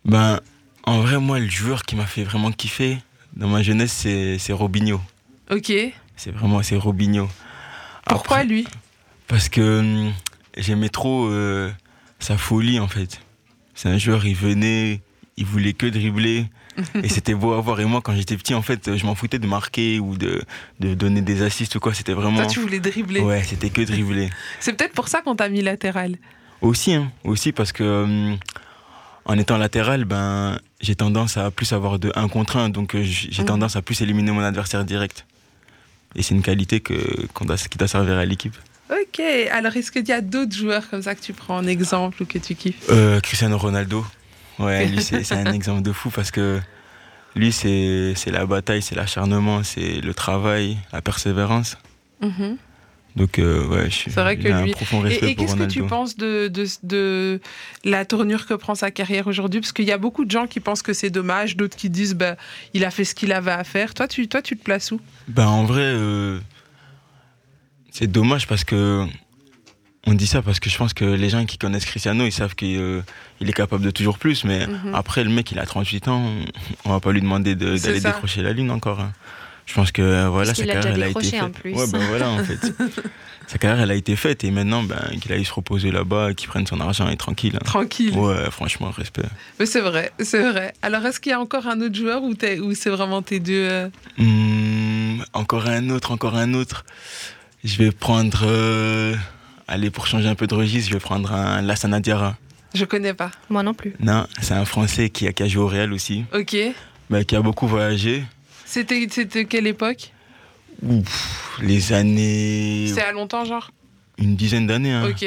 ben, 0.06 0.40
en 0.84 1.00
vrai, 1.02 1.20
moi, 1.20 1.38
le 1.40 1.50
joueur 1.50 1.84
qui 1.84 1.96
m'a 1.96 2.08
fait 2.08 2.24
vraiment 2.24 2.52
kiffer 2.52 2.98
dans 3.36 3.48
ma 3.48 3.62
jeunesse, 3.62 3.92
c'est 3.92 4.40
c'est 4.40 4.54
Robinho. 4.54 5.00
Ok. 5.52 5.72
C'est 6.16 6.32
vraiment, 6.32 6.64
c'est 6.64 6.76
Robinho. 6.78 7.30
Pourquoi 8.08 8.38
Après, 8.38 8.48
lui? 8.48 8.68
Parce 9.28 9.50
que 9.50 9.80
hum, 9.80 10.14
j'aimais 10.58 10.90
trop 10.90 11.28
euh, 11.28 11.70
sa 12.20 12.38
folie, 12.38 12.80
en 12.80 12.88
fait. 12.88 13.20
C'est 13.76 13.90
un 13.90 13.98
joueur, 13.98 14.26
il 14.26 14.36
venait, 14.36 15.02
il 15.40 15.46
voulait 15.46 15.74
que 15.74 15.88
dribbler. 15.88 16.46
et 17.04 17.10
c'était 17.10 17.34
beau 17.34 17.54
à 17.54 17.60
voir. 17.62 17.80
Et 17.82 17.86
moi, 17.86 18.00
quand 18.02 18.16
j'étais 18.16 18.38
petit, 18.38 18.54
en 18.54 18.62
fait, 18.62 18.96
je 18.96 19.06
m'en 19.06 19.16
foutais 19.16 19.40
de 19.40 19.48
marquer 19.48 20.00
ou 20.00 20.16
de, 20.18 20.42
de 20.80 20.94
donner 20.94 21.22
des 21.22 21.42
assists 21.42 21.76
ou 21.76 21.80
quoi. 21.80 21.94
C'était 21.94 22.14
vraiment. 22.14 22.38
Toi, 22.38 22.46
tu 22.46 22.60
voulais 22.60 22.80
dribbler. 22.80 23.22
Ouais, 23.22 23.44
c'était 23.44 23.70
que 23.70 23.82
dribbler. 23.82 24.30
C'est 24.60 24.74
peut-être 24.74 24.94
pour 24.94 25.08
ça 25.08 25.22
qu'on 25.22 25.36
t'a 25.36 25.50
mis 25.50 25.62
latéral. 25.62 26.16
Aussi, 26.62 26.94
hein, 26.94 27.12
aussi 27.24 27.52
parce 27.52 27.72
que 27.72 27.84
hum, 28.04 28.38
en 29.26 29.38
étant 29.38 29.58
latéral, 29.58 30.06
ben, 30.06 30.60
j'ai 30.82 30.96
tendance 30.96 31.38
à 31.38 31.52
plus 31.52 31.72
avoir 31.74 32.00
de 32.00 32.12
1 32.16 32.28
contre 32.30 32.58
1, 32.58 32.70
donc 32.70 32.96
euh, 32.96 33.04
j'ai 33.04 33.42
Mhm. 33.42 33.48
tendance 33.48 33.76
à 33.76 33.82
plus 33.82 34.02
éliminer 34.02 34.32
mon 34.32 34.42
adversaire 34.42 34.84
direct. 34.86 35.26
Et 36.16 36.22
c'est 36.24 36.34
une 36.34 36.42
qualité 36.42 36.80
que, 36.80 36.94
doit, 37.46 37.58
qui 37.58 37.78
doit 37.78 37.88
servir 37.88 38.18
à 38.18 38.26
l'équipe. 38.26 38.56
Ok. 38.90 39.20
Alors, 39.52 39.76
est-ce 39.78 39.92
qu'il 39.92 40.08
y 40.08 40.12
a 40.12 40.22
d'autres 40.22 40.56
joueurs 40.56 40.90
comme 40.90 41.02
ça 41.04 41.14
que 41.14 41.22
tu 41.22 41.34
prends 41.34 41.58
en 41.58 41.68
exemple 41.68 42.24
ou 42.24 42.26
que 42.26 42.40
tu 42.40 42.56
kiffes? 42.56 42.88
Euh, 42.90 43.20
Cristiano 43.20 43.58
Ronaldo, 43.58 44.04
ouais, 44.60 44.88
lui 44.88 45.02
c'est, 45.02 45.32
un 45.34 45.52
exemple 45.52 45.82
de 45.82 45.92
fou 45.92 46.10
parce 46.10 46.32
que 46.32 46.60
lui 47.36 47.52
c'est, 47.52 48.14
la 48.28 48.46
bataille, 48.46 48.82
c'est 48.82 48.96
l'acharnement, 48.96 49.64
c'est 49.64 50.02
le 50.02 50.14
travail, 50.14 50.78
la 50.94 51.02
persévérance. 51.02 51.78
Mhm. 52.22 52.58
Donc 53.16 53.40
euh, 53.40 53.66
ouais, 53.68 53.86
je 53.86 53.96
suis, 53.96 54.12
C'est 54.12 54.22
vrai 54.22 54.38
que 54.38 54.48
lui- 54.48 54.72
profond 54.72 55.06
Et, 55.06 55.16
et 55.16 55.36
qu'est-ce 55.36 55.56
que 55.56 55.64
tu 55.64 55.84
penses 55.84 56.16
de, 56.16 56.48
de, 56.48 56.66
de 56.84 57.42
la 57.84 58.06
tournure 58.06 58.46
que 58.46 58.54
prend 58.54 58.76
sa 58.76 58.92
carrière 58.92 59.28
aujourd'hui? 59.28 59.62
Parce 59.62 59.74
qu'il 59.74 59.86
y 59.86 59.92
a 59.92 59.98
beaucoup 59.98 60.26
de 60.26 60.32
gens 60.32 60.46
qui 60.48 60.60
pensent 60.60 60.84
que 60.84 60.94
c'est 60.94 61.10
dommage, 61.10 61.58
d'autres 61.58 61.76
qui 61.76 61.90
disent 61.90 62.14
bah, 62.14 62.36
il 62.74 62.86
a 62.86 62.92
fait 62.92 63.04
ce 63.06 63.16
qu'il 63.16 63.34
avait 63.34 63.52
à 63.52 63.64
faire. 63.64 63.94
Toi, 63.96 64.08
tu, 64.08 64.28
toi, 64.28 64.42
tu 64.42 64.56
te 64.56 64.64
places 64.64 64.92
où? 64.92 65.02
Ben 65.28 65.48
en 65.48 65.66
vrai, 65.66 65.82
euh, 65.82 66.40
c'est 67.92 68.08
dommage 68.08 68.48
parce 68.48 68.64
que 68.64 69.06
on 70.08 70.14
dit 70.14 70.28
ça 70.28 70.42
parce 70.42 70.60
que 70.60 70.70
je 70.70 70.78
pense 70.78 70.94
que 70.94 71.06
les 71.06 71.30
gens 71.30 71.46
qui 71.46 71.58
connaissent 71.58 71.86
Cristiano, 71.86 72.26
ils 72.26 72.32
savent 72.32 72.56
qu'il 72.56 72.78
euh, 72.80 73.02
est 73.42 73.54
capable 73.54 73.84
de 73.84 73.92
toujours 73.92 74.18
plus. 74.18 74.44
Mais 74.46 74.66
Mhm. 74.68 74.94
après, 74.96 75.24
le 75.24 75.30
mec, 75.30 75.52
il 75.52 75.60
a 75.60 75.66
38 75.66 76.08
ans, 76.08 76.32
on 76.86 76.90
va 76.92 77.00
pas 77.00 77.12
lui 77.12 77.22
demander 77.22 77.56
d'aller 77.56 78.00
décrocher 78.02 78.42
la 78.42 78.54
lune 78.54 78.72
encore. 78.72 79.00
hein. 79.02 79.12
Je 79.66 79.76
pense 79.76 79.92
que 79.92 80.02
euh, 80.02 80.30
voilà, 80.30 80.48
Parce 80.48 80.60
sa 80.60 80.66
carrière, 80.66 80.94
elle 80.96 81.04
a 81.04 81.08
été 81.10 81.22
faite. 81.30 81.44
en 81.44 81.52
plus. 81.52 81.74
Ouais, 81.76 81.86
ben 81.92 82.00
voilà, 82.08 82.30
en 82.32 82.44
fait. 82.44 82.74
sa 83.48 83.60
carrière, 83.60 83.82
elle 83.84 83.92
a 83.92 83.96
été 83.96 84.16
faite 84.16 84.44
et 84.44 84.50
maintenant, 84.50 84.82
ben, 84.82 84.98
qu'il 85.22 85.32
aille 85.32 85.46
se 85.46 85.54
reposer 85.54 85.92
là-bas, 85.92 86.34
qu'il 86.34 86.48
prenne 86.50 86.66
son 86.66 86.80
argent 86.82 87.08
et 87.08 87.18
tranquille. 87.18 87.56
hein. 87.56 87.66
Tranquille. 87.66 88.16
Ouais, 88.18 88.50
franchement, 88.50 88.90
respect. 88.90 89.22
Mais 89.60 89.68
c'est 89.68 89.82
vrai, 89.82 90.12
c'est 90.22 90.42
vrai. 90.52 90.74
Alors, 90.82 91.06
est-ce 91.06 91.20
qu'il 91.20 91.30
y 91.32 91.34
a 91.34 91.40
encore 91.40 91.68
un 91.68 91.82
autre 91.82 91.94
joueur 91.96 92.24
ou, 92.24 92.34
c'est 92.74 92.90
vraiment 92.90 93.22
tes 93.22 93.40
deux 93.40 93.68
euh, 93.70 93.90
Hmm, 94.18 95.22
encore 95.34 95.68
un 95.68 95.92
autre, 95.92 96.12
encore 96.12 96.36
un 96.36 96.56
autre. 96.56 96.84
Je 97.64 97.78
vais 97.78 97.92
prendre. 97.92 98.42
euh, 98.48 99.14
allez, 99.70 99.90
pour 99.90 100.08
changer 100.08 100.28
un 100.28 100.36
peu 100.36 100.48
de 100.48 100.56
registre, 100.56 100.90
je 100.90 100.94
vais 100.96 101.00
prendre 101.00 101.32
un 101.32 101.62
Lassana 101.62 102.00
Diarra. 102.00 102.36
Je 102.74 102.86
connais 102.86 103.14
pas. 103.14 103.32
Moi 103.50 103.64
non 103.64 103.74
plus. 103.74 103.94
Non, 104.00 104.28
c'est 104.42 104.54
un 104.54 104.66
Français 104.66 105.10
qui 105.10 105.28
a, 105.28 105.34
qui 105.34 105.44
a 105.44 105.48
joué 105.48 105.64
au 105.64 105.68
Real 105.68 105.92
aussi, 105.94 106.26
Ok. 106.34 106.56
mais 107.10 107.26
qui 107.26 107.36
a 107.36 107.42
beaucoup 107.42 107.68
voyagé. 107.68 108.24
C'était, 108.66 109.08
c'était 109.10 109.46
quelle 109.46 109.66
époque? 109.68 110.12
Ouf, 110.84 111.60
les 111.62 111.94
années. 111.94 112.88
C'est 112.94 113.02
à 113.02 113.12
longtemps, 113.12 113.44
genre? 113.46 113.72
Une 114.18 114.36
dizaine 114.36 114.68
d'années. 114.68 114.92
hein. 114.94 115.08
Ok. 115.10 115.24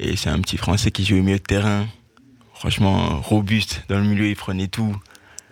Et 0.00 0.16
c'est 0.16 0.30
un 0.30 0.40
petit 0.40 0.56
Français 0.56 0.90
qui 0.90 1.04
joue 1.04 1.16
au 1.18 1.22
milieu 1.22 1.38
de 1.38 1.42
terrain. 1.42 1.86
Franchement, 2.54 3.20
robuste. 3.20 3.82
Dans 3.88 3.98
le 3.98 4.04
milieu, 4.04 4.28
il 4.28 4.36
prenait 4.36 4.68
tout. 4.68 4.96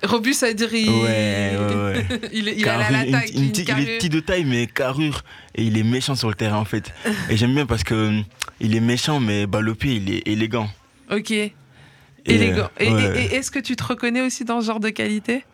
Robuste, 0.06 0.40
ça 0.40 0.48
veut 0.48 0.54
dire 0.54 0.72
il, 0.74 0.88
Ouais, 0.88 1.56
ouais, 1.58 1.74
ouais. 1.74 2.06
il, 2.32 2.48
à 2.68 2.90
une- 3.02 3.08
une 3.08 3.42
une 3.44 3.50
petite- 3.52 3.68
il 3.68 3.88
est 3.88 3.98
petit 3.98 4.08
de 4.08 4.20
taille, 4.20 4.44
mais 4.44 4.66
carrure. 4.66 5.22
Et 5.54 5.62
il 5.64 5.76
est 5.78 5.82
méchant 5.82 6.14
sur 6.14 6.28
le 6.28 6.34
terrain, 6.34 6.58
en 6.58 6.64
fait. 6.64 6.92
Et 7.30 7.36
j'aime 7.36 7.54
bien 7.54 7.66
parce 7.66 7.84
que 7.84 7.94
hum, 8.08 8.24
il 8.60 8.74
est 8.76 8.80
méchant, 8.80 9.20
mais 9.20 9.46
balle 9.46 9.68
au 9.68 9.74
pied, 9.74 9.94
il 9.94 10.10
est 10.14 10.26
élégant. 10.28 10.68
Ok. 11.10 11.30
Et, 11.30 11.52
Élégant. 12.26 12.68
Et, 12.80 12.90
ouais. 12.90 13.18
et- 13.18 13.24
et 13.26 13.34
est-ce 13.36 13.50
que 13.50 13.58
tu 13.60 13.76
te 13.76 13.84
reconnais 13.84 14.20
aussi 14.20 14.44
dans 14.44 14.60
ce 14.60 14.66
genre 14.66 14.80
de 14.80 14.88
qualité? 14.90 15.44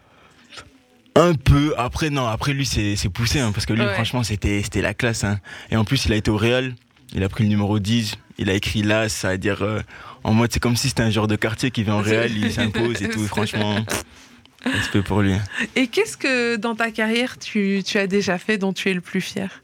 Un 1.15 1.35
peu. 1.35 1.75
Après, 1.77 2.09
non, 2.09 2.27
après 2.27 2.55
lui, 2.55 2.65
c'est 2.65 2.97
poussé, 3.13 3.39
hein, 3.41 3.53
parce 3.53 3.67
que 3.67 3.75
lui, 3.75 3.83
Ouais. 3.83 3.93
franchement, 3.95 4.23
c'était 4.23 4.63
la 4.77 4.95
classe. 4.95 5.25
hein. 5.25 5.39
Et 5.71 5.77
en 5.77 5.85
plus, 5.85 6.07
il 6.07 6.13
a 6.13 6.17
été 6.17 6.31
au 6.31 6.39
Real, 6.39 6.75
il 7.15 7.23
a 7.23 7.29
pris 7.29 7.45
le 7.45 7.51
numéro 7.51 7.79
10, 7.79 8.15
il 8.39 8.49
a 8.49 8.55
écrit 8.55 8.83
là, 8.83 9.11
ça 9.11 9.33
veut 9.33 9.39
dire 9.39 9.63
euh, 9.63 9.81
en 10.25 10.33
mode, 10.33 10.51
c'est 10.51 10.61
comme 10.61 10.75
si 10.77 10.89
c'était 10.89 11.03
un 11.03 11.11
genre 11.11 11.29
de 11.29 11.37
quartier 11.37 11.71
qui 11.71 11.83
vient 11.83 11.97
au 11.97 12.03
Real, 12.03 12.31
il 12.35 12.51
s'impose 12.51 13.03
et 13.03 13.11
tout. 13.11 13.23
Franchement, 13.27 13.77
pour 15.05 15.23
lui. 15.23 15.35
Et 15.77 15.87
qu'est-ce 15.89 16.17
que 16.17 16.57
dans 16.57 16.75
ta 16.75 16.91
carrière 16.91 17.39
tu, 17.39 17.83
tu 17.85 17.99
as 17.99 18.07
déjà 18.07 18.39
fait 18.39 18.59
dont 18.59 18.73
tu 18.73 18.91
es 18.91 18.95
le 18.95 19.01
plus 19.01 19.21
fier? 19.21 19.63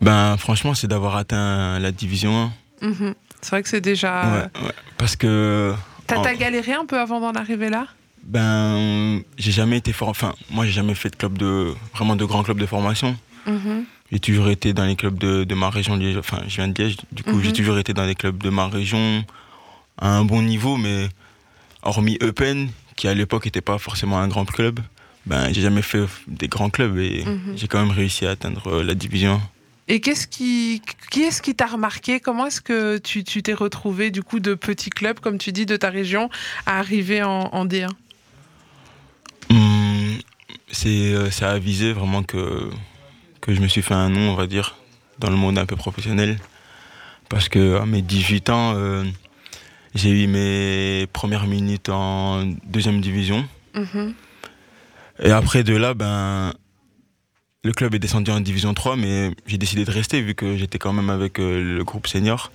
Ben, 0.00 0.36
franchement, 0.36 0.74
c'est 0.74 0.86
d'avoir 0.86 1.16
atteint 1.16 1.78
la 1.78 1.90
division 1.92 2.52
Mhm. 2.80 3.14
C'est 3.40 3.50
vrai 3.50 3.62
que 3.62 3.68
c'est 3.68 3.78
1. 3.78 3.80
déjà. 3.80 4.26
Ouais, 4.54 4.66
ouais. 4.66 4.72
Parce 4.96 5.16
que. 5.16 5.74
T'as 6.06 6.18
en- 6.18 6.34
galéré 6.36 6.72
un 6.74 6.86
peu 6.86 6.98
avant 6.98 7.20
d'en 7.20 7.32
arriver 7.32 7.68
là? 7.70 7.86
Ben, 8.24 9.20
j'ai 9.36 9.50
jamais 9.52 9.78
été 9.78 9.92
fort. 9.92 10.08
Enfin, 10.08 10.34
moi, 10.50 10.64
j'ai 10.64 10.72
jamais 10.72 10.94
fait 10.94 11.10
de 11.10 11.16
club 11.16 11.36
de. 11.38 11.74
Vraiment 11.94 12.14
de 12.16 12.24
grands 12.24 12.42
clubs 12.44 12.58
de 12.60 12.66
formation. 12.66 13.16
Mhm. 13.46 13.84
J'ai 14.12 14.20
toujours 14.20 14.48
été 14.48 14.72
dans 14.72 14.84
les 14.84 14.94
clubs 14.96 15.18
de, 15.18 15.42
de 15.44 15.54
ma 15.54 15.70
région. 15.70 15.98
Enfin, 16.18 16.38
je 16.46 16.56
viens 16.56 16.68
de 16.68 16.80
Liège. 16.82 16.96
Du 17.12 17.22
coup, 17.24 17.36
Mhm. 17.36 17.42
j'ai 17.44 17.52
toujours 17.52 17.78
été 17.78 17.92
dans 17.94 18.04
les 18.06 18.14
clubs 18.14 18.40
de 18.42 18.48
ma 18.50 18.68
région 18.68 19.24
à 20.00 20.08
un 20.16 20.24
bon 20.24 20.42
niveau, 20.42 20.76
mais 20.76 21.08
hormis 21.82 22.16
Eupen, 22.22 22.68
qui 22.98 23.08
à 23.08 23.14
l'époque 23.14 23.44
n'était 23.46 23.60
pas 23.62 23.78
forcément 23.78 24.18
un 24.18 24.28
grand 24.28 24.44
club, 24.44 24.80
ben, 25.24 25.52
j'ai 25.52 25.62
jamais 25.62 25.82
fait 25.82 26.04
des 26.26 26.48
grands 26.48 26.68
clubs 26.68 26.98
et 26.98 27.24
Mhm. 27.24 27.56
j'ai 27.56 27.68
quand 27.68 27.78
même 27.80 27.90
réussi 27.96 28.26
à 28.26 28.30
atteindre 28.30 28.66
euh, 28.66 28.82
la 28.82 28.94
division. 28.94 29.40
Et 29.90 30.00
qu'est-ce 30.00 30.26
qui, 30.26 30.82
qui 31.10 31.22
est-ce 31.22 31.40
qui 31.40 31.54
t'a 31.54 31.66
remarqué? 31.66 32.20
Comment 32.20 32.46
est-ce 32.48 32.60
que 32.60 32.98
tu 32.98 33.24
tu 33.24 33.42
t'es 33.42 33.54
retrouvé 33.54 34.10
du 34.10 34.22
coup 34.22 34.40
de 34.40 34.54
petits 34.54 34.90
clubs, 34.90 35.18
comme 35.20 35.38
tu 35.38 35.50
dis, 35.52 35.64
de 35.64 35.76
ta 35.76 35.88
région, 35.90 36.28
à 36.66 36.78
arriver 36.78 37.22
en, 37.22 37.48
en 37.52 37.64
D1 37.64 37.88
Hum, 39.50 40.18
c'est 40.70 41.14
c'est 41.30 41.44
à 41.46 41.58
viser 41.58 41.92
vraiment 41.92 42.22
que, 42.22 42.68
que 43.40 43.54
je 43.54 43.60
me 43.60 43.68
suis 43.68 43.80
fait 43.82 43.94
un 43.94 44.10
nom, 44.10 44.32
on 44.32 44.34
va 44.34 44.46
dire, 44.46 44.76
dans 45.20 45.30
le 45.30 45.36
monde 45.36 45.56
un 45.58 45.66
peu 45.66 45.76
professionnel. 45.76 46.38
Parce 47.30 47.48
que 47.48 47.78
à 47.78 47.86
mes 47.86 48.02
18 48.02 48.50
ans, 48.50 48.74
euh, 48.76 49.04
j'ai 49.94 50.10
eu 50.24 50.26
mes 50.26 51.06
premières 51.12 51.46
minutes 51.46 51.88
en 51.88 52.44
deuxième 52.64 53.00
division. 53.00 53.46
Mhm. 53.74 54.14
Et 55.22 55.30
après 55.30 55.64
de 55.64 55.74
là, 55.76 55.94
ben, 55.94 56.52
le 57.64 57.72
club 57.72 57.94
est 57.94 57.98
descendu 57.98 58.30
en 58.30 58.40
division 58.40 58.72
3, 58.74 58.96
mais 58.96 59.32
j'ai 59.46 59.58
décidé 59.58 59.84
de 59.84 59.90
rester 59.90 60.20
vu 60.22 60.34
que 60.34 60.56
j'étais 60.56 60.78
quand 60.78 60.92
même 60.92 61.10
avec 61.10 61.38
euh, 61.40 61.76
le 61.78 61.84
groupe 61.84 62.06
senior. 62.06 62.52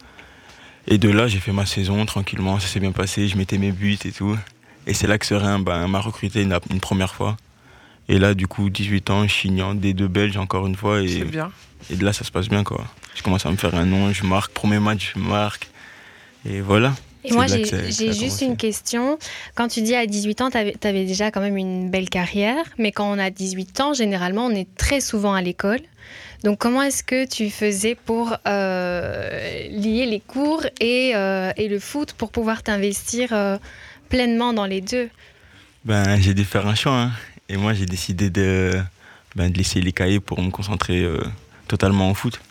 Et 0.87 0.97
de 0.97 1.09
là, 1.09 1.27
j'ai 1.27 1.39
fait 1.39 1.51
ma 1.53 1.65
saison 1.65 2.05
tranquillement, 2.05 2.59
ça 2.59 2.67
s'est 2.67 2.79
bien 2.79 2.91
passé, 2.91 3.27
je 3.27 3.37
mettais 3.37 3.57
mes 3.57 3.71
buts 3.71 3.97
et 4.05 4.11
tout. 4.11 4.37
Et 4.85 4.93
c'est 4.93 5.07
là 5.07 5.17
que 5.17 5.25
Serein 5.25 5.59
ben, 5.59 5.87
m'a 5.87 5.99
recruté 5.99 6.41
une, 6.41 6.57
une 6.71 6.79
première 6.79 7.13
fois. 7.15 7.37
Et 8.09 8.19
là, 8.19 8.33
du 8.33 8.47
coup, 8.47 8.69
18 8.69 9.09
ans, 9.11 9.27
je 9.27 9.33
signe 9.33 9.61
en 9.61 9.75
D2 9.75 10.07
belge 10.07 10.35
encore 10.37 10.67
une 10.67 10.75
fois. 10.75 10.99
C'est 11.07 11.19
Et, 11.19 11.23
bien. 11.23 11.51
et 11.89 11.95
de 11.95 12.03
là, 12.03 12.11
ça 12.11 12.25
se 12.25 12.31
passe 12.31 12.49
bien, 12.49 12.63
quoi. 12.65 12.83
Je 13.15 13.21
commence 13.23 13.45
à 13.45 13.51
me 13.51 13.55
faire 13.55 13.75
un 13.75 13.85
nom, 13.85 14.11
je 14.11 14.25
marque. 14.25 14.51
Premier 14.51 14.79
match, 14.79 15.13
je 15.15 15.19
marque. 15.21 15.69
Et 16.45 16.59
voilà. 16.59 16.93
Et 17.25 17.31
moi, 17.33 17.45
j'ai 17.47 18.13
juste 18.13 18.41
une 18.41 18.57
question. 18.57 19.17
Quand 19.55 19.67
tu 19.67 19.81
dis 19.81 19.95
à 19.95 20.05
18 20.05 20.41
ans, 20.41 20.49
tu 20.51 20.57
avais, 20.57 21.05
déjà 21.05 21.31
quand 21.31 21.41
même 21.41 21.57
une 21.57 21.89
belle 21.89 22.09
carrière, 22.09 22.65
mais 22.77 22.91
quand 22.91 23.09
on 23.11 23.19
a 23.19 23.29
18 23.29 23.79
ans, 23.81 23.93
généralement, 23.93 24.45
on 24.45 24.51
est 24.51 24.67
très 24.75 24.99
souvent 24.99 25.33
à 25.33 25.41
l'école. 25.41 25.79
Donc, 26.43 26.59
comment 26.59 26.81
est-ce 26.81 27.03
que 27.03 27.25
tu 27.25 27.49
faisais 27.49 27.95
pour 27.95 28.35
euh, 28.47 29.67
lier 29.69 30.05
les 30.05 30.19
cours 30.19 30.65
et, 30.81 31.11
euh, 31.15 31.53
et 31.55 31.69
le 31.69 31.79
foot 31.79 32.13
pour 32.13 32.31
pouvoir 32.31 32.63
t'investir 32.63 33.29
euh, 33.31 33.57
pleinement 34.09 34.51
dans 34.51 34.65
les 34.65 34.81
deux? 34.81 35.09
Ben, 35.85 36.19
j'ai 36.21 36.33
dû 36.33 36.43
faire 36.43 36.67
un 36.67 36.75
choix. 36.75 36.93
hein. 36.99 37.11
Et 37.47 37.55
moi, 37.55 37.73
j'ai 37.73 37.85
décidé 37.85 38.29
de, 38.29 38.73
ben, 39.37 39.49
de 39.49 39.57
laisser 39.57 39.79
les 39.79 39.93
cahiers 39.93 40.19
pour 40.19 40.41
me 40.41 40.49
concentrer 40.49 41.07
totalement 41.67 42.11
au 42.11 42.13
foot. 42.13 42.41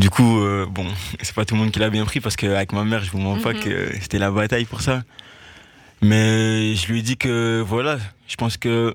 Du 0.00 0.08
coup, 0.10 0.40
euh, 0.40 0.66
bon, 0.66 0.86
c'est 1.22 1.34
pas 1.34 1.44
tout 1.44 1.54
le 1.54 1.60
monde 1.60 1.70
qui 1.70 1.78
l'a 1.78 1.90
bien 1.90 2.04
pris 2.06 2.20
parce 2.20 2.34
qu'avec 2.36 2.72
ma 2.72 2.84
mère, 2.84 3.04
je 3.04 3.10
vous 3.10 3.18
mens 3.18 3.38
pas 3.38 3.52
Mhm. 3.52 3.60
que 3.60 3.92
c'était 4.00 4.18
la 4.18 4.30
bataille 4.30 4.64
pour 4.64 4.80
ça. 4.80 5.02
Mais 6.00 6.74
je 6.74 6.90
lui 6.90 7.00
ai 7.00 7.02
dit 7.02 7.16
que 7.18 7.60
voilà, 7.66 7.98
je 8.26 8.36
pense 8.36 8.56
que 8.56 8.94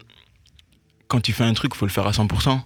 quand 1.08 1.22
tu 1.22 1.32
fais 1.34 1.44
un 1.44 1.54
truc, 1.54 1.72
il 1.76 1.78
faut 1.78 1.86
le 1.86 1.92
faire 1.92 2.08
à 2.08 2.12
100%. 2.12 2.60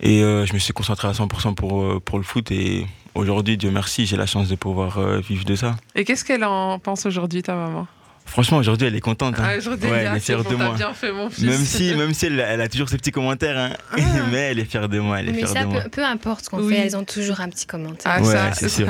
Et 0.00 0.22
euh, 0.22 0.46
je 0.46 0.54
me 0.54 0.58
suis 0.58 0.72
concentré 0.72 1.06
à 1.08 1.12
100% 1.12 1.54
pour, 1.54 1.82
euh, 1.82 2.00
pour 2.00 2.16
le 2.18 2.24
foot. 2.24 2.50
Et 2.50 2.86
aujourd'hui, 3.14 3.58
Dieu 3.58 3.70
merci, 3.70 4.06
j'ai 4.06 4.16
la 4.16 4.26
chance 4.26 4.48
de 4.48 4.56
pouvoir 4.56 4.98
vivre 5.20 5.44
de 5.44 5.54
ça. 5.54 5.76
Et 5.94 6.04
qu'est-ce 6.04 6.24
qu'elle 6.24 6.44
en 6.44 6.78
pense 6.78 7.04
aujourd'hui, 7.04 7.42
ta 7.42 7.54
maman? 7.54 7.86
Franchement, 8.26 8.56
aujourd'hui, 8.58 8.86
elle 8.88 8.96
est 8.96 9.00
contente. 9.00 9.38
hein. 9.38 9.44
Ah, 9.46 9.56
Aujourd'hui, 9.58 9.88
Ouais, 9.90 10.04
elle 10.10 10.16
est 10.16 10.20
fière 10.20 10.42
bon, 10.42 10.50
de 10.50 10.54
moi. 10.56 10.74
bien 10.74 10.92
fait, 10.94 11.12
mon 11.12 11.30
fils. 11.30 11.44
Même 11.44 11.64
si, 11.64 11.94
même 11.96 12.12
si 12.14 12.26
elle, 12.26 12.40
elle 12.40 12.60
a 12.60 12.68
toujours 12.68 12.88
ses 12.88 12.96
petits 12.96 13.12
commentaires, 13.12 13.56
hein. 13.56 13.70
mais 14.32 14.38
elle 14.50 14.58
est 14.58 14.64
fière 14.64 14.88
de 14.88 14.98
moi, 14.98 15.20
elle 15.20 15.28
est 15.28 15.32
Mais 15.32 15.38
fière 15.38 15.48
ça, 15.50 15.62
de 15.62 15.66
moi. 15.68 15.82
peu, 15.82 15.88
peu 15.90 16.04
importe 16.04 16.44
ce 16.46 16.50
qu'on 16.50 16.60
Oui. 16.62 16.74
fait, 16.74 16.80
elles 16.80 16.96
ont 16.96 17.04
toujours 17.04 17.40
un 17.40 17.48
petit 17.48 17.66
commentaire. 17.66 18.10
Ah, 18.16 18.22
ouais, 18.22 18.50
c'est 18.54 18.68
sûr. 18.68 18.88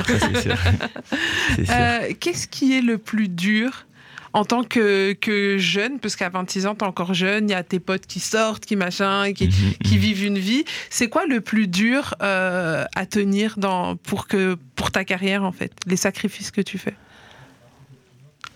Euh, 1.69 2.13
Qu'est-ce 2.19 2.47
qui 2.47 2.77
est 2.77 2.81
le 2.81 2.97
plus 2.97 3.27
dur 3.27 3.85
en 4.33 4.45
tant 4.45 4.63
que, 4.63 5.13
que 5.13 5.57
jeune? 5.57 5.99
Parce 5.99 6.15
qu'à 6.15 6.29
26 6.29 6.65
ans, 6.65 6.75
t'es 6.75 6.85
encore 6.85 7.13
jeune, 7.13 7.49
il 7.49 7.51
y 7.51 7.55
a 7.55 7.63
tes 7.63 7.79
potes 7.79 8.05
qui 8.07 8.19
sortent, 8.19 8.65
qui 8.65 8.75
machin, 8.75 9.31
qui, 9.33 9.47
Mhm, 9.47 9.73
qui 9.83 9.95
mhm. 9.95 9.99
vivent 10.01 10.25
une 10.25 10.39
vie. 10.39 10.65
C'est 10.89 11.07
quoi 11.09 11.25
le 11.27 11.41
plus 11.41 11.67
dur 11.67 12.15
euh, 12.21 12.83
à 12.95 13.05
tenir 13.05 13.55
dans, 13.57 13.95
pour, 13.95 14.27
que, 14.27 14.57
pour 14.75 14.91
ta 14.91 15.03
carrière, 15.05 15.43
en 15.43 15.51
fait? 15.51 15.71
Les 15.87 15.97
sacrifices 15.97 16.51
que 16.51 16.61
tu 16.61 16.77
fais? 16.77 16.95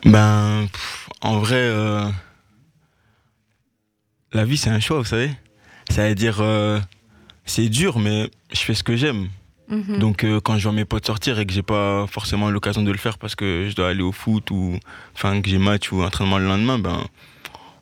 Ben, 0.05 0.67
pff, 0.71 1.09
en 1.21 1.39
vrai, 1.39 1.55
euh, 1.57 2.09
la 4.31 4.45
vie, 4.45 4.57
c'est 4.57 4.69
un 4.69 4.79
choix, 4.79 4.97
vous 4.99 5.05
savez. 5.05 5.31
Ça 5.89 6.07
veut 6.07 6.15
dire, 6.15 6.37
euh, 6.41 6.79
c'est 7.45 7.69
dur, 7.69 7.99
mais 7.99 8.29
je 8.51 8.59
fais 8.59 8.73
ce 8.73 8.83
que 8.83 8.95
j'aime. 8.95 9.29
Mhm. 9.69 9.99
Donc, 9.99 10.23
euh, 10.23 10.39
quand 10.39 10.57
je 10.57 10.63
vois 10.63 10.71
mes 10.71 10.85
potes 10.85 11.05
sortir 11.05 11.39
et 11.39 11.45
que 11.45 11.53
j'ai 11.53 11.61
pas 11.61 12.07
forcément 12.07 12.49
l'occasion 12.49 12.81
de 12.81 12.91
le 12.91 12.97
faire 12.97 13.17
parce 13.17 13.35
que 13.35 13.67
je 13.69 13.75
dois 13.75 13.89
aller 13.89 14.01
au 14.01 14.11
foot 14.11 14.49
ou 14.51 14.79
enfin 15.13 15.41
que 15.41 15.49
j'ai 15.49 15.59
match 15.59 15.91
ou 15.91 16.01
entraînement 16.03 16.39
le 16.39 16.45
lendemain, 16.45 16.79
ben, 16.79 17.03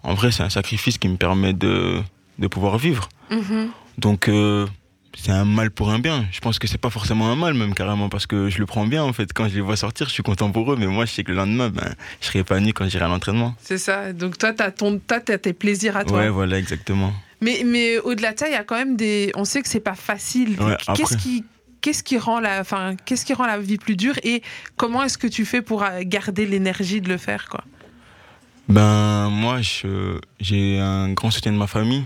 en 0.03 0.13
vrai, 0.13 0.31
c'est 0.31 0.43
un 0.43 0.49
sacrifice 0.49 0.97
qui 0.97 1.07
me 1.07 1.17
permet 1.17 1.53
de, 1.53 2.01
de 2.39 2.47
pouvoir 2.47 2.77
vivre. 2.77 3.07
Mhm. 3.31 3.69
Donc 3.97 4.29
c'est 5.15 5.31
un 5.31 5.45
mal 5.45 5.71
pour 5.71 5.89
un 5.89 5.99
bien. 5.99 6.25
Je 6.31 6.39
pense 6.39 6.59
que 6.59 6.67
c'est 6.67 6.77
pas 6.77 6.89
forcément 6.89 7.31
un 7.31 7.35
mal 7.35 7.53
même 7.53 7.73
carrément 7.73 8.09
parce 8.09 8.25
que 8.27 8.49
je 8.49 8.59
le 8.59 8.65
prends 8.65 8.85
bien 8.85 9.03
en 9.03 9.13
fait. 9.13 9.31
Quand 9.33 9.47
je 9.47 9.55
les 9.55 9.61
vois 9.61 9.75
sortir, 9.77 10.07
je 10.07 10.13
suis 10.13 10.23
content 10.23 10.51
pour 10.51 10.71
eux, 10.71 10.75
mais 10.77 10.87
moi 10.87 11.05
je 11.05 11.11
sais 11.11 11.23
que 11.23 11.31
le 11.31 11.37
lendemain, 11.37 11.69
ben, 11.69 11.93
je 12.21 12.27
serai 12.27 12.39
épanoui 12.39 12.73
quand 12.73 12.87
j'irai 12.87 13.05
à 13.05 13.07
l'entraînement. 13.07 13.55
C'est 13.61 13.77
ça. 13.77 14.13
Donc 14.13 14.37
toi, 14.37 14.53
t'as 14.53 14.71
ton, 14.71 14.99
t'as 15.05 15.19
tes 15.21 15.53
plaisirs 15.53 15.97
à 15.97 16.03
toi. 16.05 16.19
Ouais, 16.19 16.29
voilà, 16.29 16.57
exactement. 16.59 17.13
Mais, 17.41 17.61
mais 17.65 17.99
au-delà 17.99 18.33
de 18.33 18.39
ça, 18.39 18.47
il 18.47 18.53
y 18.53 18.55
a 18.55 18.63
quand 18.63 18.75
même 18.75 18.95
des. 18.95 19.31
On 19.35 19.45
sait 19.45 19.61
que 19.61 19.69
c'est 19.69 19.79
pas 19.79 19.95
facile. 19.95 20.59
Ouais, 20.59 20.75
qu'est-ce 20.95 21.17
qui, 21.17 21.43
qu'est-ce 21.81 22.01
qui 22.03 22.17
rend 22.17 22.39
la, 22.39 22.61
enfin, 22.61 22.95
qu'est-ce 23.05 23.25
qui 23.25 23.33
rend 23.33 23.45
la 23.45 23.59
vie 23.59 23.77
plus 23.77 23.95
dure 23.95 24.15
et 24.23 24.41
comment 24.75 25.03
est-ce 25.03 25.17
que 25.19 25.27
tu 25.27 25.45
fais 25.45 25.61
pour 25.61 25.83
euh, 25.83 26.01
garder 26.01 26.45
l'énergie 26.47 26.99
de 27.01 27.09
le 27.09 27.17
faire, 27.17 27.47
quoi? 27.49 27.63
Ben 28.69 29.29
moi, 29.29 29.61
je- 29.61 30.19
j'ai 30.39 30.79
un 30.79 31.09
grand 31.13 31.31
soutien 31.31 31.51
de 31.53 31.57
ma 31.57 31.67
famille 31.67 32.05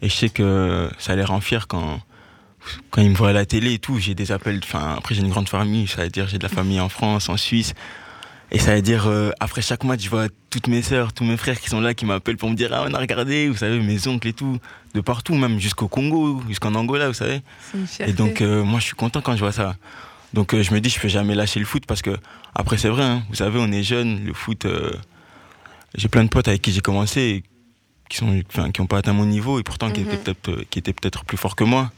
et 0.00 0.08
je 0.08 0.14
sais 0.14 0.28
que 0.30 0.88
ça 0.98 1.14
les 1.16 1.24
rend 1.24 1.40
fiers 1.40 1.66
quand 1.68 2.00
quand 2.90 3.02
ils 3.02 3.10
me 3.10 3.14
voient 3.16 3.30
à 3.30 3.32
la 3.32 3.46
télé 3.46 3.74
et 3.74 3.78
tout. 3.78 3.98
J'ai 3.98 4.14
des 4.14 4.32
appels. 4.32 4.60
Enfin, 4.62 4.94
après 4.98 5.14
j'ai 5.14 5.22
une 5.22 5.30
grande 5.30 5.48
famille. 5.48 5.86
Ça 5.88 6.02
veut 6.04 6.08
dire 6.10 6.28
j'ai 6.28 6.38
de 6.38 6.42
la 6.42 6.48
famille 6.48 6.80
en 6.80 6.88
France, 6.88 7.28
en 7.28 7.36
Suisse. 7.36 7.74
Et 8.54 8.58
ça 8.58 8.74
veut 8.74 8.82
dire, 8.82 9.06
euh, 9.06 9.30
après 9.40 9.62
chaque 9.62 9.82
match, 9.82 10.02
je 10.04 10.10
vois 10.10 10.26
toutes 10.50 10.66
mes 10.68 10.82
sœurs, 10.82 11.14
tous 11.14 11.24
mes 11.24 11.38
frères 11.38 11.58
qui 11.58 11.70
sont 11.70 11.80
là, 11.80 11.94
qui 11.94 12.04
m'appellent 12.04 12.36
pour 12.36 12.50
me 12.50 12.54
dire 12.54 12.68
Ah, 12.74 12.84
on 12.86 12.92
a 12.92 12.98
regardé, 12.98 13.48
vous 13.48 13.56
savez, 13.56 13.80
mes 13.80 14.06
oncles 14.08 14.28
et 14.28 14.32
tout, 14.34 14.58
de 14.94 15.00
partout, 15.00 15.34
même 15.34 15.58
jusqu'au 15.58 15.88
Congo, 15.88 16.42
jusqu'en 16.48 16.74
Angola, 16.74 17.08
vous 17.08 17.14
savez. 17.14 17.40
Et 18.00 18.12
donc, 18.12 18.42
euh, 18.42 18.62
moi, 18.62 18.78
je 18.78 18.84
suis 18.84 18.94
content 18.94 19.22
quand 19.22 19.34
je 19.36 19.40
vois 19.40 19.52
ça. 19.52 19.76
Donc, 20.34 20.52
euh, 20.52 20.62
je 20.62 20.74
me 20.74 20.80
dis, 20.80 20.90
je 20.90 21.00
peux 21.00 21.08
jamais 21.08 21.34
lâcher 21.34 21.60
le 21.60 21.66
foot 21.66 21.84
parce 21.86 22.02
que, 22.02 22.14
après, 22.54 22.76
c'est 22.76 22.90
vrai, 22.90 23.04
hein, 23.04 23.22
vous 23.30 23.36
savez, 23.36 23.58
on 23.58 23.72
est 23.72 23.82
jeunes, 23.82 24.22
le 24.26 24.34
foot. 24.34 24.66
j'ai 25.94 26.08
plein 26.08 26.24
de 26.24 26.28
potes 26.28 26.48
avec 26.48 26.60
qui 26.62 26.72
j'ai 26.72 26.80
commencé 26.80 27.42
qui 28.10 28.18
sont, 28.18 28.38
enfin, 28.48 28.70
qui 28.70 28.82
n'ont 28.82 28.86
pas 28.86 28.98
atteint 28.98 29.14
mon 29.14 29.24
niveau 29.24 29.58
et 29.58 29.62
pourtant 29.62 29.90
qui 29.90 30.00
Mhm. 30.02 30.06
étaient 30.12 30.34
peut-être, 30.34 30.64
qui 30.68 30.78
étaient 30.78 30.92
peut-être 30.92 31.24
plus 31.24 31.38
forts 31.38 31.56
que 31.56 31.64
moi. 31.64 31.90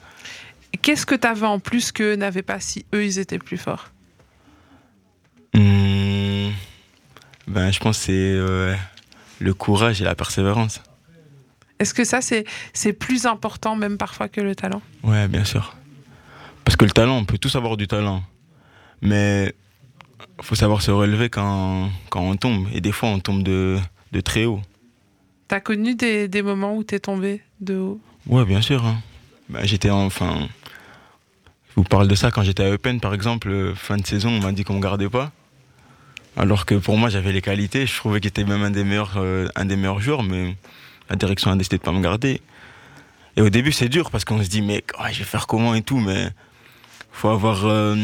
Qu'est-ce 0.77 1.07
que 1.07 1.15
tu 1.15 1.27
avais 1.27 1.47
en 1.47 1.59
plus 1.59 1.93
qu'eux 1.93 2.17
n'avaient 2.17 2.43
pas 2.43 2.61
si 2.61 2.85
eux, 2.95 3.05
ils 3.05 3.19
étaient 3.19 3.39
plus 3.39 3.59
forts? 3.59 3.91
Hum, 5.55 6.53
ben, 7.47 7.71
je 7.71 7.79
pense 7.79 7.99
que 7.99 8.05
c'est 8.07 8.13
euh, 8.13 8.75
le 9.39 9.55
courage 9.55 10.01
et 10.01 10.05
la 10.05 10.15
persévérance. 10.15 10.81
Est-ce 11.79 11.95
que 11.95 12.05
ça, 12.05 12.21
c'est, 12.21 12.45
c'est 12.73 12.93
plus 12.93 13.27
important 13.27 13.77
même 13.77 13.99
parfois 13.99 14.29
que 14.29 14.41
le 14.41 14.55
talent? 14.55 14.83
Ouais, 15.03 15.29
bien 15.29 15.45
sûr. 15.45 15.77
Parce 16.65 16.77
que 16.77 16.85
le 16.85 16.93
talent, 16.93 17.19
on 17.19 17.25
peut 17.25 17.39
tous 17.39 17.55
avoir 17.57 17.77
du 17.77 17.87
talent. 17.87 18.23
Mais 19.03 19.55
faut 20.41 20.55
savoir 20.55 20.83
se 20.83 20.91
relever 20.91 21.29
quand, 21.29 21.91
quand 22.11 22.23
on 22.23 22.37
tombe. 22.37 22.69
Et 22.73 22.81
des 22.81 22.93
fois, 22.93 23.11
on 23.11 23.21
tombe 23.21 23.43
de, 23.43 23.79
de 24.13 24.21
très 24.21 24.45
haut. 24.47 24.63
T'as 25.47 25.61
connu 25.61 25.95
des, 25.95 26.27
des 26.27 26.43
moments 26.43 26.75
où 26.77 26.83
t'es 26.85 27.01
tombé 27.01 27.43
de 27.61 27.77
haut? 27.77 28.01
Ouais, 28.27 28.45
bien 28.45 28.63
sûr. 28.63 28.85
hein. 28.87 29.03
Bah, 29.51 29.61
j'étais 29.65 29.91
enfin. 29.91 30.49
Je 31.75 31.81
vous 31.81 31.85
parle 31.85 32.07
de 32.07 32.15
ça 32.15 32.31
quand 32.31 32.45
j'étais 32.45 32.63
à 32.63 32.71
Eupen, 32.71 33.01
par 33.01 33.15
exemple, 33.15 33.49
euh, 33.49 33.75
fin 33.75 33.97
de 33.97 34.07
saison, 34.07 34.29
on 34.29 34.41
m'a 34.41 34.53
dit 34.53 34.63
qu'on 34.63 34.75
me 34.75 34.81
gardait 34.81 35.09
pas. 35.09 35.33
Alors 36.37 36.67
que 36.67 36.77
pour 36.77 36.97
moi, 36.97 37.09
j'avais 37.09 37.33
les 37.33 37.43
qualités. 37.43 37.85
Je 37.85 37.97
trouvais 37.97 38.21
qu'il 38.21 38.29
était 38.29 38.45
même 38.45 38.63
un 38.63 38.71
des 38.71 38.85
meilleurs, 38.85 39.15
euh, 39.17 39.49
un 39.57 39.65
des 39.65 39.75
meilleurs 39.75 39.99
joueurs, 39.99 40.23
mais 40.23 40.55
la 41.11 41.17
direction 41.17 41.51
a 41.51 41.57
décidé 41.57 41.79
de 41.79 41.83
pas 41.83 41.91
me 41.91 42.01
garder. 42.01 42.41
Et 43.37 43.43
au 43.43 43.51
début, 43.51 43.73
c'est 43.73 43.89
dur 43.89 44.13
parce 44.13 44.25
qu'on 44.25 44.41
se 44.41 44.49
dit, 44.49 44.63
mais 44.63 44.85
je 45.11 45.19
vais 45.19 45.25
faire 45.25 45.49
comment 45.49 45.75
et 45.75 45.83
tout, 45.83 45.99
mais 45.99 46.29
faut 47.11 47.31
avoir 47.31 47.67
euh, 47.67 47.97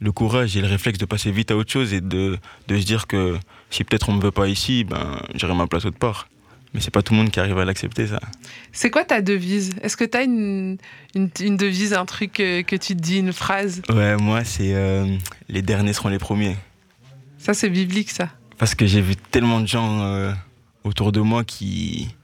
le 0.00 0.10
courage 0.10 0.56
et 0.56 0.60
le 0.60 0.66
réflexe 0.66 0.98
de 0.98 1.04
passer 1.04 1.30
vite 1.30 1.52
à 1.52 1.56
autre 1.56 1.70
chose 1.70 1.92
et 1.92 2.00
de, 2.00 2.36
de 2.66 2.80
se 2.80 2.84
dire 2.84 3.06
que 3.06 3.38
si 3.70 3.84
peut-être 3.84 4.08
on 4.08 4.14
me 4.14 4.20
veut 4.20 4.32
pas 4.32 4.48
ici, 4.48 4.82
ben 4.82 5.22
j'aurai 5.36 5.54
ma 5.54 5.68
place 5.68 5.84
autre 5.84 5.98
part. 5.98 6.26
Mais 6.78 6.84
c'est 6.84 6.92
pas 6.92 7.02
tout 7.02 7.12
le 7.12 7.18
monde 7.18 7.32
qui 7.32 7.40
arrive 7.40 7.58
à 7.58 7.64
l'accepter, 7.64 8.06
ça. 8.06 8.20
C'est 8.70 8.88
quoi 8.88 9.04
ta 9.04 9.20
devise? 9.20 9.70
Est-ce 9.82 9.96
que 9.96 10.04
t'as 10.04 10.22
une, 10.22 10.78
une, 11.16 11.28
une 11.40 11.56
devise, 11.56 11.92
un 11.92 12.04
truc 12.04 12.34
que, 12.34 12.62
que 12.62 12.76
tu 12.76 12.94
te 12.94 13.00
dis, 13.00 13.18
une 13.18 13.32
phrase? 13.32 13.82
Ouais, 13.88 14.16
moi, 14.16 14.44
c'est 14.44 14.74
euh, 14.74 15.04
les 15.48 15.60
derniers 15.60 15.92
seront 15.92 16.08
les 16.08 16.20
premiers. 16.20 16.56
Ça, 17.36 17.52
c'est 17.52 17.68
biblique, 17.68 18.10
ça. 18.12 18.28
Parce 18.58 18.76
que 18.76 18.86
j'ai 18.86 19.00
vu 19.00 19.16
tellement 19.16 19.60
de 19.60 19.66
gens 19.66 20.02
euh, 20.02 20.32
autour 20.84 21.10
de 21.10 21.18
moi 21.18 21.42
qui, 21.42 22.14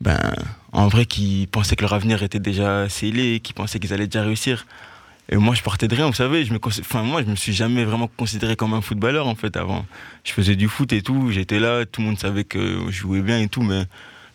ben, 0.00 0.34
en 0.72 0.88
vrai, 0.88 1.06
qui 1.06 1.48
pensaient 1.52 1.76
que 1.76 1.82
leur 1.82 1.92
avenir 1.92 2.24
était 2.24 2.40
déjà 2.40 2.88
scellé, 2.88 3.38
qui 3.38 3.52
pensaient 3.52 3.78
qu'ils 3.78 3.92
allaient 3.92 4.08
déjà 4.08 4.24
réussir. 4.24 4.66
Et 5.28 5.36
moi, 5.36 5.54
je 5.54 5.62
partais 5.62 5.88
de 5.88 5.94
rien, 5.94 6.06
vous 6.06 6.12
savez. 6.12 6.44
Je 6.44 6.52
me, 6.52 6.58
enfin, 6.64 7.02
moi, 7.02 7.22
je 7.22 7.28
me 7.28 7.34
suis 7.34 7.52
jamais 7.52 7.84
vraiment 7.84 8.08
considéré 8.08 8.54
comme 8.54 8.74
un 8.74 8.80
footballeur, 8.80 9.26
en 9.26 9.34
fait, 9.34 9.56
avant. 9.56 9.84
Je 10.24 10.32
faisais 10.32 10.54
du 10.54 10.68
foot 10.68 10.92
et 10.92 11.02
tout, 11.02 11.30
j'étais 11.32 11.58
là, 11.58 11.84
tout 11.84 12.00
le 12.00 12.06
monde 12.06 12.18
savait 12.18 12.44
que 12.44 12.78
je 12.86 12.96
jouais 12.96 13.22
bien 13.22 13.40
et 13.40 13.48
tout, 13.48 13.62
mais 13.62 13.84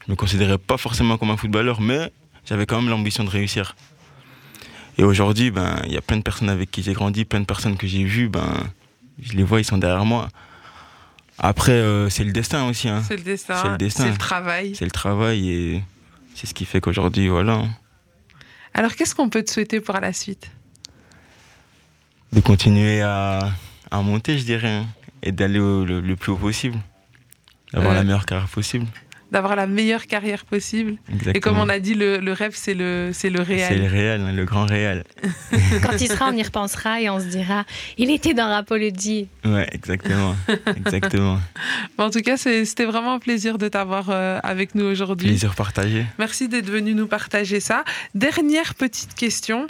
je 0.05 0.11
me 0.11 0.15
considérais 0.15 0.57
pas 0.57 0.77
forcément 0.77 1.17
comme 1.17 1.31
un 1.31 1.37
footballeur, 1.37 1.79
mais 1.79 2.11
j'avais 2.45 2.65
quand 2.65 2.81
même 2.81 2.89
l'ambition 2.89 3.23
de 3.23 3.29
réussir. 3.29 3.75
Et 4.97 5.03
aujourd'hui, 5.03 5.49
ben, 5.49 5.81
il 5.85 5.93
y 5.93 5.97
a 5.97 6.01
plein 6.01 6.17
de 6.17 6.23
personnes 6.23 6.49
avec 6.49 6.69
qui 6.69 6.83
j'ai 6.83 6.93
grandi, 6.93 7.23
plein 7.23 7.39
de 7.39 7.45
personnes 7.45 7.77
que 7.77 7.87
j'ai 7.87 8.03
vues, 8.03 8.27
ben, 8.27 8.67
je 9.21 9.33
les 9.33 9.43
vois, 9.43 9.61
ils 9.61 9.65
sont 9.65 9.77
derrière 9.77 10.05
moi. 10.05 10.27
Après, 11.39 11.71
euh, 11.71 12.09
c'est 12.09 12.25
le 12.25 12.33
destin 12.33 12.67
aussi, 12.67 12.89
hein. 12.89 13.01
C'est 13.07 13.15
le 13.15 13.23
destin. 13.23 13.55
C'est 13.61 13.69
le 13.69 13.77
destin. 13.77 14.03
C'est 14.03 14.11
le 14.11 14.17
travail. 14.17 14.75
C'est 14.75 14.85
le 14.85 14.91
travail 14.91 15.49
et 15.49 15.83
c'est 16.35 16.47
ce 16.47 16.53
qui 16.53 16.65
fait 16.65 16.81
qu'aujourd'hui, 16.81 17.29
voilà, 17.29 17.63
Alors, 18.73 18.95
qu'est-ce 18.95 19.15
qu'on 19.15 19.29
peut 19.29 19.43
te 19.43 19.51
souhaiter 19.51 19.79
pour 19.79 19.99
la 19.99 20.13
suite? 20.13 20.51
De 22.33 22.39
continuer 22.39 23.01
à, 23.01 23.39
à 23.91 24.01
monter, 24.01 24.37
je 24.37 24.43
dirais, 24.45 24.69
hein, 24.69 24.85
et 25.23 25.31
d'aller 25.31 25.59
le, 25.59 25.99
le 26.01 26.15
plus 26.15 26.31
haut 26.31 26.37
possible, 26.37 26.77
d'avoir 27.73 27.91
Euh. 27.93 27.95
la 27.95 28.03
meilleure 28.03 28.25
carrière 28.25 28.47
possible. 28.47 28.85
d'avoir 29.31 29.55
la 29.55 29.65
meilleure 29.65 30.07
carrière 30.07 30.43
possible. 30.43 30.97
Exactement. 31.07 31.33
Et 31.35 31.39
comme 31.39 31.57
on 31.57 31.69
a 31.69 31.79
dit, 31.79 31.93
le, 31.93 32.17
le 32.17 32.33
rêve, 32.33 32.51
c'est 32.53 32.73
le, 32.73 33.11
c'est 33.13 33.29
le 33.29 33.45
C'est 33.45 33.53
le 33.75 33.83
réel. 33.85 33.85
réel, 33.87 34.21
hein, 34.21 34.31
le 34.33 34.43
grand 34.43 34.65
réel. 34.65 35.05
Quand 35.83 35.95
il 36.01 36.07
sera, 36.09 36.27
on 36.29 36.33
y 36.35 36.43
repensera 36.43 36.99
et 36.99 37.09
on 37.09 37.17
se 37.17 37.27
dira 37.27 37.63
il 37.97 38.11
était 38.11 38.33
dans 38.33 38.49
Rapology. 38.49 39.29
Ouais, 39.45 39.69
exactement. 39.71 40.35
exactement. 40.75 41.39
En 41.97 42.09
tout 42.09 42.19
cas, 42.19 42.35
c'est- 42.35 42.65
c'était 42.65 42.83
vraiment 42.83 43.13
un 43.13 43.19
plaisir 43.19 43.57
de 43.57 43.69
t'avoir 43.69 44.09
euh, 44.09 44.39
avec 44.43 44.75
nous 44.75 44.83
aujourd'hui. 44.83 45.29
Plaisir 45.29 45.55
partagé. 45.55 46.05
Merci 46.19 46.49
d'être 46.49 46.69
venu 46.69 46.93
nous 46.93 47.07
partager 47.07 47.61
ça. 47.61 47.85
Dernière 48.13 48.75
petite 48.75 49.13
question. 49.15 49.67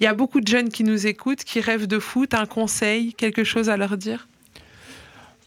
Il 0.00 0.04
y 0.04 0.06
a 0.06 0.14
beaucoup 0.14 0.40
de 0.40 0.46
jeunes 0.46 0.68
qui 0.68 0.84
nous 0.84 1.06
écoutent, 1.06 1.44
qui 1.44 1.60
rêvent 1.60 1.86
de 1.86 1.98
foot. 1.98 2.34
Un 2.34 2.46
conseil, 2.46 3.14
quelque 3.14 3.42
chose 3.42 3.68
à 3.68 3.76
leur 3.76 3.96
dire? 3.96 4.28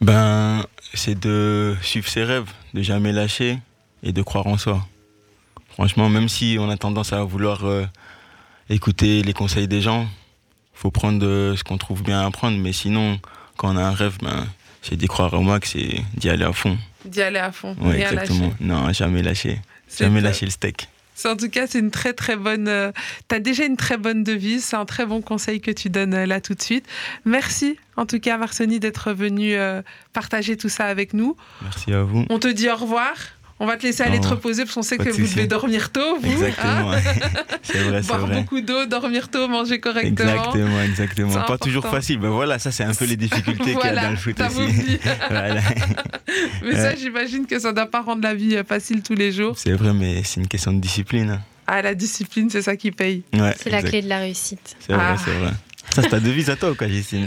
Ben, 0.01 0.65
c'est 0.93 1.17
de 1.17 1.75
suivre 1.81 2.08
ses 2.08 2.24
rêves, 2.24 2.51
de 2.74 2.81
jamais 2.81 3.12
lâcher 3.12 3.60
et 4.03 4.12
de 4.12 4.22
croire 4.22 4.48
en 4.48 4.58
soi. 4.58 4.86
Franchement, 5.70 6.10
même 6.10 6.27
si 6.27 6.58
on 6.60 6.70
a 6.70 6.75
tendance 6.75 7.13
à 7.13 7.24
vouloir 7.24 7.65
euh, 7.65 7.86
écouter 8.70 9.22
les 9.22 9.34
conseils 9.34 9.67
des 9.67 9.79
gens, 9.79 10.08
faut 10.74 10.91
prendre 10.91 11.25
euh, 11.25 11.55
ce 11.55 11.63
qu'on 11.63 11.77
trouve 11.77 12.03
bien 12.03 12.25
à 12.25 12.31
prendre. 12.31 12.58
Mais 12.58 12.74
sinon, 12.74 13.20
quand 13.55 13.74
on 13.74 13.77
a 13.77 13.84
un 13.84 13.93
rêve, 13.93 14.17
ben, 14.22 14.48
c'est 14.81 14.98
d'y 14.98 15.08
croire 15.08 15.34
au 15.34 15.41
max 15.41 15.75
et 15.75 16.01
d'y 16.15 16.29
aller 16.29 16.43
à 16.43 16.51
fond. 16.51 16.77
D'y 17.05 17.22
aller 17.22 17.39
à 17.39 17.51
fond, 17.51 17.75
rien 17.79 18.10
exactement. 18.10 18.48
lâcher. 18.48 18.55
Non, 18.60 18.91
jamais 18.91 19.22
lâcher. 19.22 19.62
Jamais 19.98 20.20
top. 20.20 20.25
lâcher 20.25 20.46
le 20.46 20.51
steak. 20.51 20.89
En 21.25 21.36
tout 21.36 21.50
cas, 21.50 21.68
c'est 21.68 21.80
une 21.80 21.92
très 21.92 22.13
très 22.13 22.36
bonne. 22.36 22.68
euh, 22.68 22.92
T'as 23.28 23.40
déjà 23.40 23.66
une 23.66 23.78
très 23.78 23.98
bonne 23.98 24.24
devise. 24.24 24.63
C'est 24.66 24.75
un 24.75 24.86
très 24.86 25.06
bon 25.06 25.22
conseil 25.22 25.62
que 25.62 25.72
tu 25.72 25.90
donnes 25.90 26.13
euh, 26.13 26.25
là 26.25 26.42
tout 26.42 26.54
de 26.54 26.62
suite. 26.62 26.86
Merci 27.25 27.78
en 27.98 28.06
tout 28.06 28.20
cas, 28.20 28.38
Marsoni, 28.38 28.80
d'être 28.80 29.12
venu 29.12 29.54
euh, 29.54 29.82
partager 30.13 30.58
tout 30.58 30.70
ça 30.70 30.86
avec 30.86 31.13
nous. 31.13 31.36
Merci 31.62 31.94
à 31.94 32.04
vous. 32.04 32.25
On 32.30 32.40
te 32.40 32.48
dit 32.48 32.70
au 32.70 32.75
revoir. 32.75 33.13
On 33.63 33.68
va 33.68 33.77
te 33.77 33.84
laisser 33.84 34.01
aller 34.01 34.20
te 34.20 34.27
reposer 34.27 34.63
parce 34.63 34.74
qu'on 34.74 34.82
sait 34.82 34.98
que 34.98 35.10
vous 35.10 35.22
devez 35.22 35.46
dormir 35.46 35.91
tôt, 35.91 36.18
vous. 36.20 36.32
Exactement. 36.32 36.94
hein. 36.94 37.00
c'est 37.62 37.77
vrai, 37.77 38.01
c'est 38.01 38.08
Boire 38.08 38.25
vrai. 38.25 38.36
beaucoup 38.41 38.60
d'eau, 38.62 38.88
dormir 38.88 39.30
tôt, 39.30 39.48
manger 39.48 39.80
correctement. 39.80 40.32
Exactement, 40.32 40.82
exactement. 40.82 41.34
Pas 41.34 41.39
important. 41.41 41.65
toujours 41.65 41.88
facile. 41.88 42.18
Ben 42.18 42.30
voilà, 42.30 42.58
ça 42.58 42.72
c'est 42.72 42.84
un 42.84 42.94
peu 42.96 43.06
les 43.06 43.18
difficultés 43.18 43.63
qu'il 43.63 43.74
y 43.74 43.75
a 43.75 43.80
Voilà, 43.80 44.01
dans 44.06 44.10
le 44.12 44.18
foot 44.18 44.41
aussi. 44.41 44.98
Voilà. 45.30 45.62
Mais 46.63 46.74
ça, 46.75 46.82
Ouais. 46.89 46.96
j'imagine 47.00 47.46
que 47.46 47.60
ça 47.60 47.70
ne 47.70 47.75
doit 47.75 47.86
pas 47.86 48.01
rendre 48.01 48.24
la 48.24 48.34
vie 48.34 48.56
euh, 48.56 48.63
facile 48.63 49.03
tous 49.03 49.13
les 49.13 49.32
jours. 49.32 49.53
C'est 49.58 49.74
vrai, 49.74 49.94
mais 49.94 50.24
c'est 50.24 50.39
une 50.39 50.48
question 50.48 50.74
de 50.74 50.80
discipline. 50.80 51.39
Ah, 51.68 51.84
la 51.84 51.94
discipline, 51.94 52.50
c'est 52.50 52.63
ça 52.63 52.75
qui 52.75 52.89
paye. 52.91 53.22
Ouais, 53.34 53.53
C'est 53.62 53.70
la 53.70 53.84
clé 53.84 54.01
de 54.01 54.10
la 54.10 54.20
réussite. 54.20 54.75
C'est 54.80 54.94
vrai, 54.94 55.03
Ah. 55.08 55.15
c'est 55.24 55.32
vrai. 55.32 55.51
Ça, 55.94 56.01
c'est 56.01 56.10
ta 56.10 56.20
devise 56.20 56.50
à 56.50 56.56
toi 56.56 56.72
ou 56.72 56.75
quoi, 56.75 56.88
Justine 56.88 57.25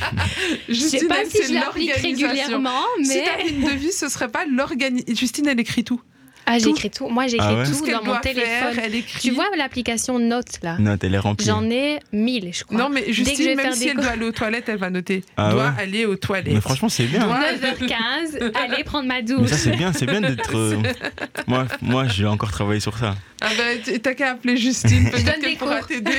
Je 0.68 0.74
sais 0.74 0.88
Justine, 0.90 1.08
pas 1.08 1.24
si 1.24 1.38
c'est 1.38 1.48
je 1.48 1.54
l'applique 1.54 1.92
régulièrement, 1.92 2.82
Si 3.02 3.08
mais. 3.08 3.24
t'avais 3.24 3.48
une 3.50 3.64
devise, 3.64 3.96
ce 3.98 4.08
serait 4.08 4.28
pas 4.28 4.44
l'organisation. 4.46 5.14
Justine, 5.14 5.46
elle 5.48 5.60
écrit 5.60 5.84
tout. 5.84 6.00
Ah, 6.48 6.58
j'écris 6.58 6.90
tout. 6.90 7.08
Moi, 7.08 7.26
j'écris 7.26 7.46
Ah 7.48 7.54
ouais 7.56 7.64
Tout 7.64 7.72
ce 7.74 7.78
tout 7.82 7.90
dans 7.90 8.04
mon 8.04 8.18
téléphone. 8.20 8.44
faire, 8.72 8.78
elle 8.84 8.94
écrit. 8.94 9.18
Tu 9.20 9.30
vois 9.34 9.46
l'application 9.56 10.18
Notes 10.18 10.60
là? 10.62 10.76
Non, 10.78 10.96
elle 11.02 11.14
est 11.14 11.18
remplie. 11.18 11.44
J'en 11.46 11.68
ai 11.68 11.98
1000, 12.12 12.50
je 12.54 12.64
crois. 12.64 12.78
Non, 12.78 12.88
mais 12.88 13.00
Dès 13.00 13.06
que 13.06 13.12
je 13.12 13.24
Justine, 13.24 13.44
vais 13.46 13.54
même 13.56 13.66
faire 13.66 13.74
si 13.74 13.80
des 13.84 13.90
elle 13.90 13.96
doit 13.96 14.06
aller 14.10 14.24
aux 14.26 14.32
toilettes, 14.32 14.68
elle 14.68 14.78
va 14.78 14.90
noter. 14.90 15.24
Ah 15.36 15.50
doit 15.50 15.64
ouais 15.64 15.82
aller 15.82 16.06
aux 16.06 16.16
toilettes. 16.16 16.52
Mais 16.54 16.60
franchement, 16.60 16.88
c'est 16.88 17.06
bien. 17.06 17.24
Doit- 17.26 17.38
9h15, 17.40 18.52
allez 18.72 18.84
prendre 18.84 19.08
ma 19.08 19.14
Mais 19.16 19.22
douche. 19.22 19.48
ça, 19.48 19.56
c'est 19.56 19.70
bien, 19.76 19.92
c'est 19.92 20.06
bien 20.06 20.20
d'être. 20.20 20.56
euh, 20.56 20.76
Moi, 21.48 21.66
moi, 21.82 22.06
je 22.06 22.22
vais 22.22 22.28
encore 22.28 22.50
travailler 22.52 22.80
sur 22.80 22.96
ça. 22.96 23.14
Ah 23.42 23.48
ben, 23.56 23.98
t'as 24.00 24.14
qu'à 24.14 24.30
appeler 24.30 24.56
Justine, 24.56 25.10
peut-être 25.10 25.24
donne 25.24 25.40
qu'elle 25.42 25.56
pourra 25.58 25.82
t'aider 25.82 26.10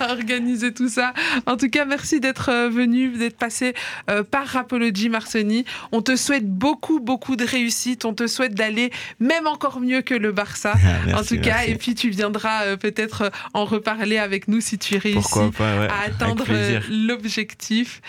à 0.00 0.12
organiser 0.12 0.72
tout 0.72 0.88
ça. 0.88 1.12
En 1.46 1.56
tout 1.56 1.68
cas, 1.68 1.84
merci 1.84 2.20
d'être 2.20 2.48
euh, 2.50 2.68
venu, 2.70 3.08
d'être 3.10 3.36
passé 3.36 3.74
euh, 4.10 4.22
par 4.22 4.46
Rapology 4.46 5.08
Marsoni. 5.08 5.64
On 5.92 6.00
te 6.02 6.16
souhaite 6.16 6.48
beaucoup, 6.48 7.00
beaucoup 7.00 7.36
de 7.36 7.44
réussite. 7.44 8.04
On 8.04 8.14
te 8.14 8.26
souhaite 8.26 8.54
d'aller 8.54 8.83
même 9.20 9.46
encore 9.46 9.80
mieux 9.80 10.02
que 10.02 10.14
le 10.14 10.32
Barça. 10.32 10.74
Ah, 10.74 10.78
en 10.78 11.06
merci, 11.06 11.36
tout 11.36 11.40
cas, 11.42 11.56
merci. 11.56 11.70
et 11.70 11.74
puis 11.76 11.94
tu 11.94 12.10
viendras 12.10 12.64
euh, 12.64 12.76
peut-être 12.76 13.22
euh, 13.22 13.30
en 13.52 13.64
reparler 13.64 14.18
avec 14.18 14.48
nous 14.48 14.60
si 14.60 14.78
tu 14.78 14.96
réussis 14.96 15.50
pas, 15.56 15.78
ouais. 15.78 15.88
à 15.88 16.06
atteindre 16.06 16.44
euh, 16.50 16.80
l'objectif. 16.90 18.00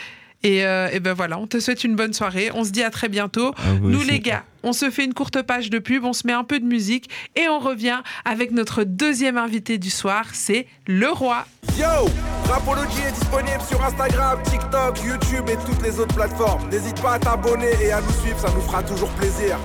Et, 0.44 0.64
euh, 0.64 0.90
et 0.92 1.00
ben 1.00 1.14
voilà, 1.14 1.40
on 1.40 1.48
te 1.48 1.60
souhaite 1.60 1.84
une 1.84 1.96
bonne 1.96 2.14
soirée. 2.14 2.52
On 2.54 2.64
se 2.64 2.70
dit 2.70 2.84
à 2.84 2.92
très 2.92 3.10
bientôt. 3.10 3.48
À 3.58 3.74
vous 3.82 3.90
Nous 3.90 4.00
aussi. 4.02 4.12
les 4.12 4.20
gars, 4.20 4.44
on 4.62 4.74
se 4.74 4.92
fait 4.92 5.04
une 5.04 5.16
courte 5.16 5.42
page 5.42 5.72
de 5.72 5.80
pub, 5.80 6.04
on 6.06 6.14
se 6.14 6.28
met 6.28 6.34
un 6.34 6.44
peu 6.44 6.60
de 6.60 6.66
musique 6.66 7.10
et 7.36 7.48
on 7.48 7.58
revient 7.58 8.00
avec 8.26 8.52
notre 8.52 8.84
deuxième 8.84 9.38
invité 9.38 9.80
du 9.80 9.90
soir, 9.90 10.26
c'est 10.34 10.68
le 10.86 11.10
roi. 11.10 11.48
Yo 11.80 11.86
Rapology 12.48 13.00
est 13.08 13.14
disponible 13.14 13.62
sur 13.68 13.84
Instagram, 13.84 14.38
TikTok, 14.44 15.00
YouTube 15.04 15.50
et 15.50 15.58
toutes 15.66 15.82
les 15.82 16.00
autres 16.00 16.14
plateformes. 16.14 16.70
N'hésite 16.70 17.02
pas 17.02 17.14
à 17.14 17.20
t'abonner 17.20 17.72
et 17.82 17.92
à 17.92 18.02
nous 18.02 18.14
suivre, 18.22 18.40
ça 18.40 18.52
nous 18.54 18.62
fera 18.62 18.84
toujours 18.84 19.10
plaisir. 19.14 19.58